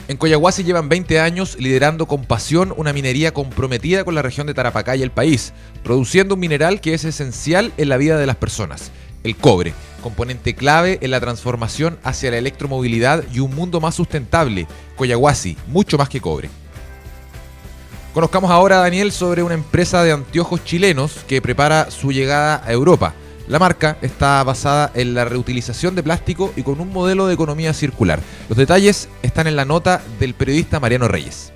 En 0.08 0.16
Coyahuasi 0.16 0.64
llevan 0.64 0.88
20 0.88 1.20
años 1.20 1.56
liderando 1.58 2.06
con 2.06 2.24
pasión 2.24 2.74
una 2.76 2.92
minería 2.92 3.32
comprometida 3.32 4.04
con 4.04 4.14
la 4.14 4.22
región 4.22 4.46
de 4.46 4.54
Tarapacá 4.54 4.96
y 4.96 5.02
el 5.02 5.10
país, 5.10 5.52
produciendo 5.84 6.34
un 6.34 6.40
mineral 6.40 6.80
que 6.80 6.94
es 6.94 7.04
esencial 7.04 7.72
en 7.76 7.88
la 7.88 7.96
vida 7.96 8.18
de 8.18 8.26
las 8.26 8.36
personas, 8.36 8.90
el 9.22 9.36
cobre 9.36 9.72
componente 10.02 10.54
clave 10.54 10.98
en 11.00 11.10
la 11.12 11.20
transformación 11.20 11.98
hacia 12.02 12.30
la 12.30 12.38
electromovilidad 12.38 13.24
y 13.32 13.38
un 13.38 13.54
mundo 13.54 13.80
más 13.80 13.94
sustentable. 13.94 14.66
Coyahuasi, 14.96 15.56
mucho 15.68 15.96
más 15.96 16.10
que 16.10 16.20
cobre. 16.20 16.50
Conozcamos 18.12 18.50
ahora, 18.50 18.76
Daniel, 18.78 19.10
sobre 19.10 19.42
una 19.42 19.54
empresa 19.54 20.02
de 20.02 20.12
anteojos 20.12 20.62
chilenos 20.64 21.20
que 21.26 21.40
prepara 21.40 21.90
su 21.90 22.12
llegada 22.12 22.62
a 22.66 22.72
Europa. 22.72 23.14
La 23.48 23.58
marca 23.58 23.96
está 24.02 24.42
basada 24.44 24.90
en 24.94 25.14
la 25.14 25.24
reutilización 25.24 25.94
de 25.94 26.02
plástico 26.02 26.52
y 26.56 26.62
con 26.62 26.80
un 26.80 26.92
modelo 26.92 27.26
de 27.26 27.34
economía 27.34 27.72
circular. 27.72 28.20
Los 28.48 28.56
detalles 28.56 29.08
están 29.22 29.46
en 29.46 29.56
la 29.56 29.64
nota 29.64 30.00
del 30.18 30.34
periodista 30.34 30.80
Mariano 30.80 31.08
Reyes. 31.08 31.52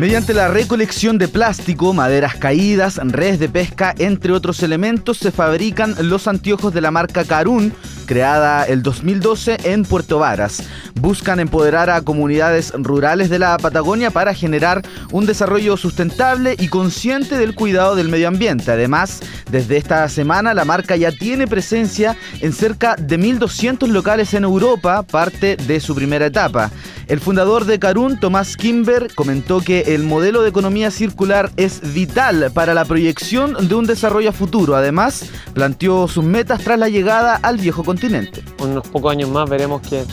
Mediante 0.00 0.32
la 0.32 0.48
recolección 0.48 1.18
de 1.18 1.28
plástico, 1.28 1.92
maderas 1.92 2.36
caídas, 2.36 2.98
redes 3.04 3.38
de 3.38 3.50
pesca, 3.50 3.94
entre 3.98 4.32
otros 4.32 4.62
elementos, 4.62 5.18
se 5.18 5.30
fabrican 5.30 5.94
los 6.08 6.26
anteojos 6.26 6.72
de 6.72 6.80
la 6.80 6.90
marca 6.90 7.24
Carun, 7.24 7.74
creada 8.06 8.64
el 8.64 8.82
2012 8.82 9.58
en 9.64 9.84
Puerto 9.84 10.18
Varas. 10.18 10.62
Buscan 11.00 11.40
empoderar 11.40 11.88
a 11.88 12.02
comunidades 12.02 12.72
rurales 12.76 13.30
de 13.30 13.38
la 13.38 13.56
Patagonia 13.56 14.10
para 14.10 14.34
generar 14.34 14.82
un 15.12 15.24
desarrollo 15.24 15.78
sustentable 15.78 16.56
y 16.58 16.68
consciente 16.68 17.38
del 17.38 17.54
cuidado 17.54 17.96
del 17.96 18.10
medio 18.10 18.28
ambiente. 18.28 18.70
Además, 18.70 19.20
desde 19.50 19.78
esta 19.78 20.06
semana 20.10 20.52
la 20.52 20.66
marca 20.66 20.96
ya 20.96 21.10
tiene 21.10 21.46
presencia 21.46 22.16
en 22.40 22.52
cerca 22.52 22.96
de 22.96 23.18
1.200 23.18 23.88
locales 23.88 24.34
en 24.34 24.44
Europa, 24.44 25.02
parte 25.02 25.56
de 25.56 25.80
su 25.80 25.94
primera 25.94 26.26
etapa. 26.26 26.70
El 27.06 27.18
fundador 27.18 27.64
de 27.64 27.78
Carun, 27.78 28.20
Tomás 28.20 28.56
Kimber, 28.56 29.12
comentó 29.14 29.62
que 29.62 29.94
el 29.94 30.04
modelo 30.04 30.42
de 30.42 30.50
economía 30.50 30.90
circular 30.90 31.50
es 31.56 31.94
vital 31.94 32.52
para 32.54 32.74
la 32.74 32.84
proyección 32.84 33.68
de 33.68 33.74
un 33.74 33.86
desarrollo 33.86 34.32
futuro. 34.32 34.76
Además, 34.76 35.24
planteó 35.54 36.06
sus 36.08 36.24
metas 36.24 36.62
tras 36.62 36.78
la 36.78 36.88
llegada 36.88 37.36
al 37.42 37.56
viejo 37.56 37.82
continente. 37.84 38.44
Unos 38.60 38.86
pocos 38.86 39.10
años 39.10 39.30
más 39.30 39.50
veremos 39.50 39.80
que 39.82 40.04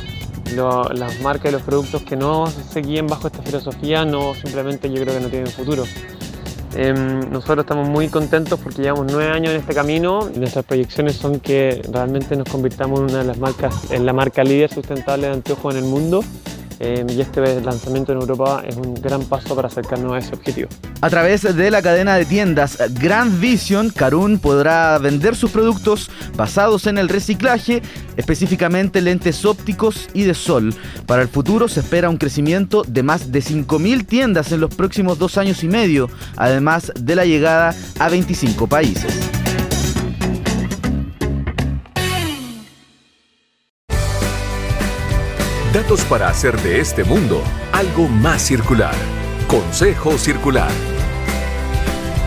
las 0.55 1.19
marcas 1.21 1.49
y 1.49 1.51
los 1.53 1.61
productos 1.61 2.03
que 2.03 2.15
no 2.15 2.47
se 2.47 2.81
guíen 2.81 3.07
bajo 3.07 3.27
esta 3.27 3.41
filosofía 3.41 4.05
no 4.05 4.33
simplemente 4.35 4.89
yo 4.89 5.01
creo 5.01 5.15
que 5.15 5.21
no 5.21 5.29
tienen 5.29 5.47
futuro. 5.47 5.83
Em, 6.75 7.31
nosotros 7.31 7.59
estamos 7.59 7.87
muy 7.87 8.07
contentos 8.07 8.59
porque 8.59 8.81
llevamos 8.81 9.07
nueve 9.11 9.31
años 9.31 9.51
en 9.51 9.61
este 9.61 9.73
camino 9.73 10.29
nuestras 10.35 10.65
proyecciones 10.65 11.15
son 11.15 11.39
que 11.39 11.81
realmente 11.91 12.35
nos 12.35 12.47
convirtamos 12.49 12.99
en 12.99 13.05
una 13.05 13.19
de 13.19 13.23
las 13.23 13.39
marcas, 13.39 13.89
en 13.91 14.05
la 14.05 14.13
marca 14.13 14.43
líder 14.43 14.71
sustentable 14.71 15.27
de 15.27 15.33
anteojos 15.33 15.73
en 15.73 15.83
el 15.83 15.89
mundo 15.89 16.23
Em, 16.79 17.09
y 17.09 17.21
este 17.21 17.61
lanzamiento 17.61 18.11
en 18.11 18.19
Europa 18.19 18.63
es 18.65 18.75
un 18.75 18.93
gran 18.95 19.23
paso 19.23 19.55
para 19.55 19.67
acercarnos 19.67 20.13
a 20.13 20.17
ese 20.19 20.35
objetivo. 20.35 20.69
A 21.01 21.09
través 21.09 21.41
de 21.41 21.71
la 21.71 21.81
cadena 21.81 22.15
de 22.15 22.25
tiendas 22.25 22.77
Grand 22.99 23.39
Vision, 23.39 23.89
Carun 23.89 24.37
podrá 24.37 24.97
vender 24.99 25.35
sus 25.35 25.51
productos 25.51 26.11
basados 26.35 26.85
en 26.85 26.97
el 26.97 27.09
reciclaje, 27.09 27.81
específicamente 28.15 29.01
lentes 29.01 29.43
ópticos 29.45 30.07
y 30.13 30.23
de 30.23 30.35
sol. 30.35 30.73
Para 31.07 31.23
el 31.23 31.27
futuro 31.27 31.67
se 31.67 31.79
espera 31.79 32.09
un 32.09 32.17
crecimiento 32.17 32.83
de 32.87 33.01
más 33.03 33.31
de 33.31 33.39
5.000 33.39 34.05
tiendas 34.05 34.51
en 34.51 34.59
los 34.59 34.73
próximos 34.73 35.17
dos 35.17 35.37
años 35.37 35.63
y 35.63 35.67
medio, 35.67 36.09
además 36.35 36.91
de 36.99 37.15
la 37.15 37.25
llegada 37.25 37.73
a 37.99 38.09
25 38.09 38.67
países. 38.67 39.36
Datos 45.77 46.03
para 46.05 46.27
hacer 46.27 46.59
de 46.61 46.79
este 46.79 47.03
mundo 47.03 47.43
algo 47.71 48.07
más 48.07 48.41
circular. 48.41 48.95
Consejo 49.45 50.17
Circular. 50.17 50.71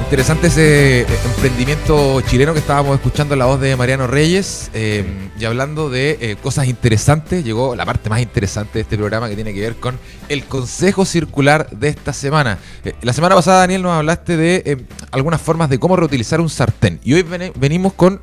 Interesante 0.05 0.47
ese 0.47 1.01
eh, 1.01 1.07
emprendimiento 1.25 2.21
chileno 2.21 2.53
que 2.53 2.61
estábamos 2.61 2.95
escuchando 2.95 3.35
la 3.35 3.47
voz 3.47 3.61
de 3.61 3.75
Mariano 3.75 4.07
Reyes 4.07 4.71
eh, 4.73 5.05
y 5.37 5.45
hablando 5.47 5.91
de 5.91 6.17
eh, 6.21 6.37
cosas 6.41 6.69
interesantes, 6.69 7.45
llegó 7.45 7.75
la 7.75 7.85
parte 7.85 8.09
más 8.09 8.21
interesante 8.21 8.75
de 8.75 8.81
este 8.83 8.97
programa 8.97 9.29
que 9.29 9.35
tiene 9.35 9.53
que 9.53 9.61
ver 9.63 9.75
con 9.75 9.99
el 10.29 10.45
Consejo 10.45 11.05
Circular 11.05 11.69
de 11.71 11.89
esta 11.89 12.13
semana. 12.13 12.59
la 13.03 13.13
semana 13.13 13.35
pasada, 13.35 13.59
Daniel, 13.59 13.83
nos 13.83 13.95
hablaste 13.95 14.37
de 14.37 14.85
algunas 15.11 15.41
formas 15.41 15.69
de 15.69 15.81
cómo 15.81 15.97
reutilizar 15.97 16.41
un 16.41 16.51
sartén 16.51 17.01
y 17.03 17.15
hoy 17.15 17.27
venimos 17.57 17.95
con 17.95 18.21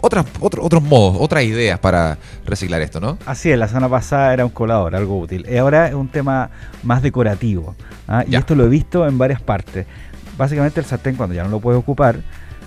otras, 0.00 0.26
otros 0.40 0.82
modos, 0.82 1.16
otras 1.18 1.44
ideas 1.44 1.78
para 1.78 2.18
reciclar 2.44 2.82
esto, 2.82 3.00
¿no? 3.00 3.18
Así 3.26 3.50
es, 3.50 3.58
la 3.58 3.68
semana 3.68 3.88
pasada 3.88 4.32
era 4.34 4.44
un 4.44 4.50
colador, 4.50 4.94
algo 4.94 5.18
útil. 5.18 5.46
Y 5.50 5.56
ahora 5.56 5.88
es 5.88 5.94
un 5.94 6.08
tema 6.08 6.50
más 6.82 7.02
decorativo. 7.02 7.74
¿ah? 8.06 8.24
Y 8.28 8.36
esto 8.36 8.54
lo 8.54 8.64
he 8.64 8.68
visto 8.68 9.06
en 9.06 9.16
varias 9.16 9.40
partes. 9.40 9.86
Básicamente 10.36 10.80
el 10.80 10.86
sartén 10.86 11.16
cuando 11.16 11.34
ya 11.34 11.44
no 11.44 11.50
lo 11.50 11.60
puedes 11.60 11.78
ocupar, 11.78 12.18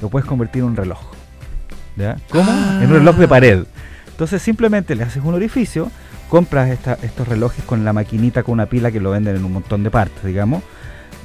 lo 0.02 0.10
puedes 0.10 0.28
convertir 0.28 0.62
en 0.62 0.70
un 0.70 0.76
reloj. 0.76 1.00
¿Ya? 1.96 2.18
¿Cómo? 2.30 2.52
Ah. 2.52 2.80
En 2.82 2.90
un 2.92 2.98
reloj 2.98 3.18
de 3.18 3.28
pared. 3.28 3.64
Entonces 4.10 4.42
simplemente 4.42 4.96
le 4.96 5.04
haces 5.04 5.24
un 5.24 5.36
orificio, 5.36 5.92
compras 6.30 6.70
estos 7.04 7.28
relojes 7.28 7.64
con 7.66 7.86
la 7.86 7.94
maquinita 7.94 8.42
con 8.42 8.54
una 8.54 8.66
pila 8.66 8.92
que 8.92 9.00
lo 9.00 9.12
venden 9.12 9.36
en 9.36 9.46
un 9.46 9.54
montón 9.54 9.84
de 9.84 9.92
partes, 9.92 10.24
digamos, 10.24 10.64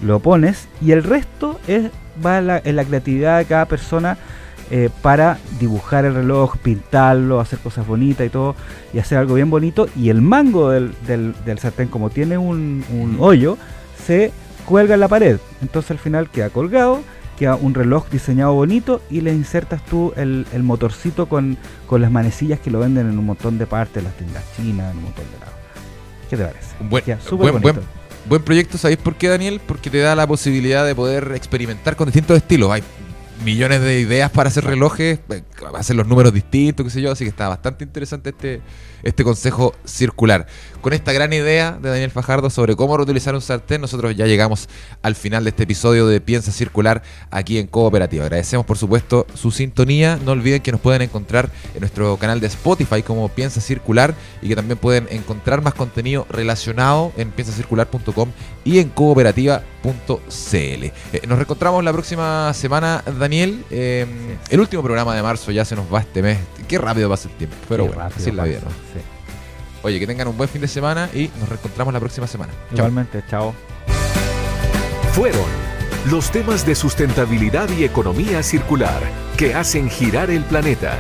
lo 0.03 0.21
pones 0.21 0.69
y 0.81 0.93
el 0.93 1.03
resto 1.03 1.59
es, 1.67 1.91
va 2.25 2.39
en 2.39 2.77
la 2.77 2.85
creatividad 2.85 3.39
de 3.39 3.45
cada 3.47 3.65
persona 3.65 4.19
eh, 4.75 4.89
para 5.03 5.37
dibujar 5.61 6.07
el 6.07 6.15
reloj, 6.15 6.57
pintarlo, 6.57 7.41
hacer 7.41 7.59
cosas 7.59 7.87
bonitas 7.87 8.27
y 8.27 8.31
todo, 8.31 8.57
y 8.95 9.01
hacer 9.01 9.19
algo 9.19 9.35
bien 9.35 9.51
bonito. 9.51 9.87
Y 9.95 10.09
el 10.09 10.23
mango 10.23 10.71
del, 10.71 10.95
del, 11.07 11.59
sartén, 11.59 11.89
como 11.89 12.09
tiene 12.09 12.39
un, 12.39 12.83
hoyo, 13.21 13.59
se 14.07 14.33
cuelga 14.65 14.95
en 14.95 15.01
la 15.01 15.09
pared. 15.09 15.37
Entonces 15.61 15.91
al 15.91 15.99
final 15.99 16.31
queda 16.31 16.49
colgado, 16.49 17.03
queda 17.39 17.55
un 17.57 17.75
reloj 17.75 18.09
diseñado 18.09 18.55
bonito 18.55 19.03
y 19.11 19.21
le 19.21 19.35
insertas 19.35 19.85
tú 19.85 20.15
el, 20.17 20.47
motorcito 20.63 21.29
con, 21.29 21.59
las 21.91 22.11
manecillas 22.11 22.59
que 22.59 22.71
lo 22.71 22.79
venden 22.79 23.11
en 23.11 23.19
un 23.19 23.27
montón 23.27 23.59
de 23.59 23.67
partes, 23.67 24.03
las 24.03 24.15
tiendas 24.15 24.43
chinas, 24.57 24.91
en 24.91 24.97
un 24.97 25.05
montón 25.05 25.27
de 25.33 25.39
lados. 25.39 25.55
¿Qué 26.31 26.37
te 26.39 26.45
parece? 26.45 26.77
buen, 27.37 27.61
buen, 27.61 27.81
buen, 28.27 28.43
proyecto, 28.43 28.79
¿sabéis 28.79 29.01
por 29.01 29.17
qué, 29.17 29.29
Daniel? 29.29 29.61
Porque 29.67 29.91
te 29.91 29.99
da 29.99 30.17
la 30.17 30.27
posibilidad 30.27 30.87
de 30.87 30.95
poder 30.95 31.33
experimentar 31.35 31.95
con 31.95 32.07
distintos 32.07 32.39
estilos. 32.39 32.71
Hay 32.71 32.83
millones 33.43 33.81
de 33.81 34.01
ideas 34.01 34.31
para 34.31 34.49
hacer 34.49 34.65
relojes, 34.65 35.21
eh, 35.31 35.43
hacer 35.75 35.97
los 35.97 36.07
números 36.07 36.33
distintos, 36.33 36.85
qué 36.85 36.91
sé 36.91 37.03
yo, 37.03 37.13
así 37.13 37.25
que 37.25 37.31
está 37.31 37.49
bastante 37.49 37.85
interesante 37.85 38.31
este, 38.31 38.61
este 39.03 39.25
consejo 39.25 39.75
circular. 39.85 40.47
Con 40.81 40.93
esta 40.93 41.13
gran 41.13 41.33
idea 41.33 41.79
de 41.81 41.91
Daniel 41.91 42.11
Fajardo 42.11 42.51
sobre 42.51 42.77
cómo 42.77 42.97
reutilizar 42.97 43.35
un 43.35 43.41
sartén, 43.41 43.81
nosotros 43.81 44.17
ya 44.17 44.27
llegamos 44.27 44.69
al 45.03 45.15
final 45.15 45.45
de 45.45 45.51
este 45.51 45.65
episodio 45.65 46.07
de 46.07 46.21
Piensa 46.21 46.53
Circular 46.53 47.03
aquí 47.31 47.59
en 47.59 47.67
Cooperativa. 47.67 48.25
Agradecemos 48.25 48.67
por 48.67 48.79
supuesto 48.79 49.27
su 49.35 49.51
sintonía, 49.51 50.19
no 50.25 50.33
olviden 50.33 50.63
que 50.63 50.73
nos 50.73 50.81
pueden 50.81 51.03
encontrar 51.03 51.51
en 51.75 51.81
nuestro 51.81 52.17
canal 52.17 52.41
de 52.41 52.49
Spotify 52.49 53.03
como 53.03 53.29
Piensa 53.29 53.61
Circular 53.61 54.15
y 54.41 54.49
que 54.49 54.57
también 54.57 54.79
pueden 54.79 55.07
encontrar 55.11 55.63
más 55.63 55.75
contenido 55.75 56.27
relacionado 56.31 57.13
en 57.17 57.31
piensacircular.com 57.31 58.31
y 58.65 58.79
en 58.79 58.89
cooperativa.cl. 58.89 59.63
Eh, 60.55 60.93
nos 61.27 61.39
reencontramos 61.39 61.85
la 61.85 61.93
próxima 61.93 62.53
semana, 62.55 63.03
Daniel. 63.19 63.32
Eh, 63.71 64.07
el 64.51 64.61
último 64.61 64.83
programa 64.83 65.15
de 65.15 65.23
marzo 65.23 65.51
ya 65.51 65.65
se 65.65 65.75
nos 65.77 65.93
va 65.93 66.01
este 66.01 66.23
mes. 66.23 66.39
Qué 66.69 66.79
rápido 66.79 67.09
pasa 67.09 67.29
el 67.29 67.35
tiempo, 67.37 67.57
pero 67.69 67.85
Qué 67.85 67.89
bueno, 67.91 68.05
así 68.15 68.29
es 68.29 68.35
la 68.35 68.45
vida. 68.45 68.61
pasa, 68.61 68.71
¿no? 68.71 69.01
sí. 69.01 69.07
Oye, 69.85 69.99
que 69.99 70.07
tengan 70.07 70.29
un 70.29 70.37
buen 70.37 70.49
fin 70.49 70.61
de 70.61 70.69
semana 70.69 71.09
y 71.13 71.29
nos 71.41 71.49
reencontramos 71.49 71.93
la 71.93 71.99
próxima 72.01 72.27
semana. 72.27 72.53
Chao. 72.69 72.77
Igualmente, 72.79 73.23
chao. 73.29 73.55
Fueron 75.13 75.45
los 76.11 76.31
temas 76.31 76.65
de 76.67 76.75
sustentabilidad 76.75 77.69
y 77.71 77.85
economía 77.85 78.43
circular 78.43 79.01
que 79.37 79.55
hacen 79.55 79.91
girar 79.91 80.31
el 80.31 80.45
planeta. 80.45 80.97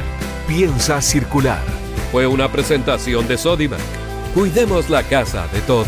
Piensa 0.48 1.00
circular. 1.00 1.62
Fue 2.10 2.26
una 2.26 2.50
presentación 2.50 3.26
de 3.28 3.38
Sodimac. 3.38 3.80
Cuidemos 4.34 4.90
la 4.90 5.02
casa 5.02 5.46
de 5.48 5.60
todos. 5.62 5.86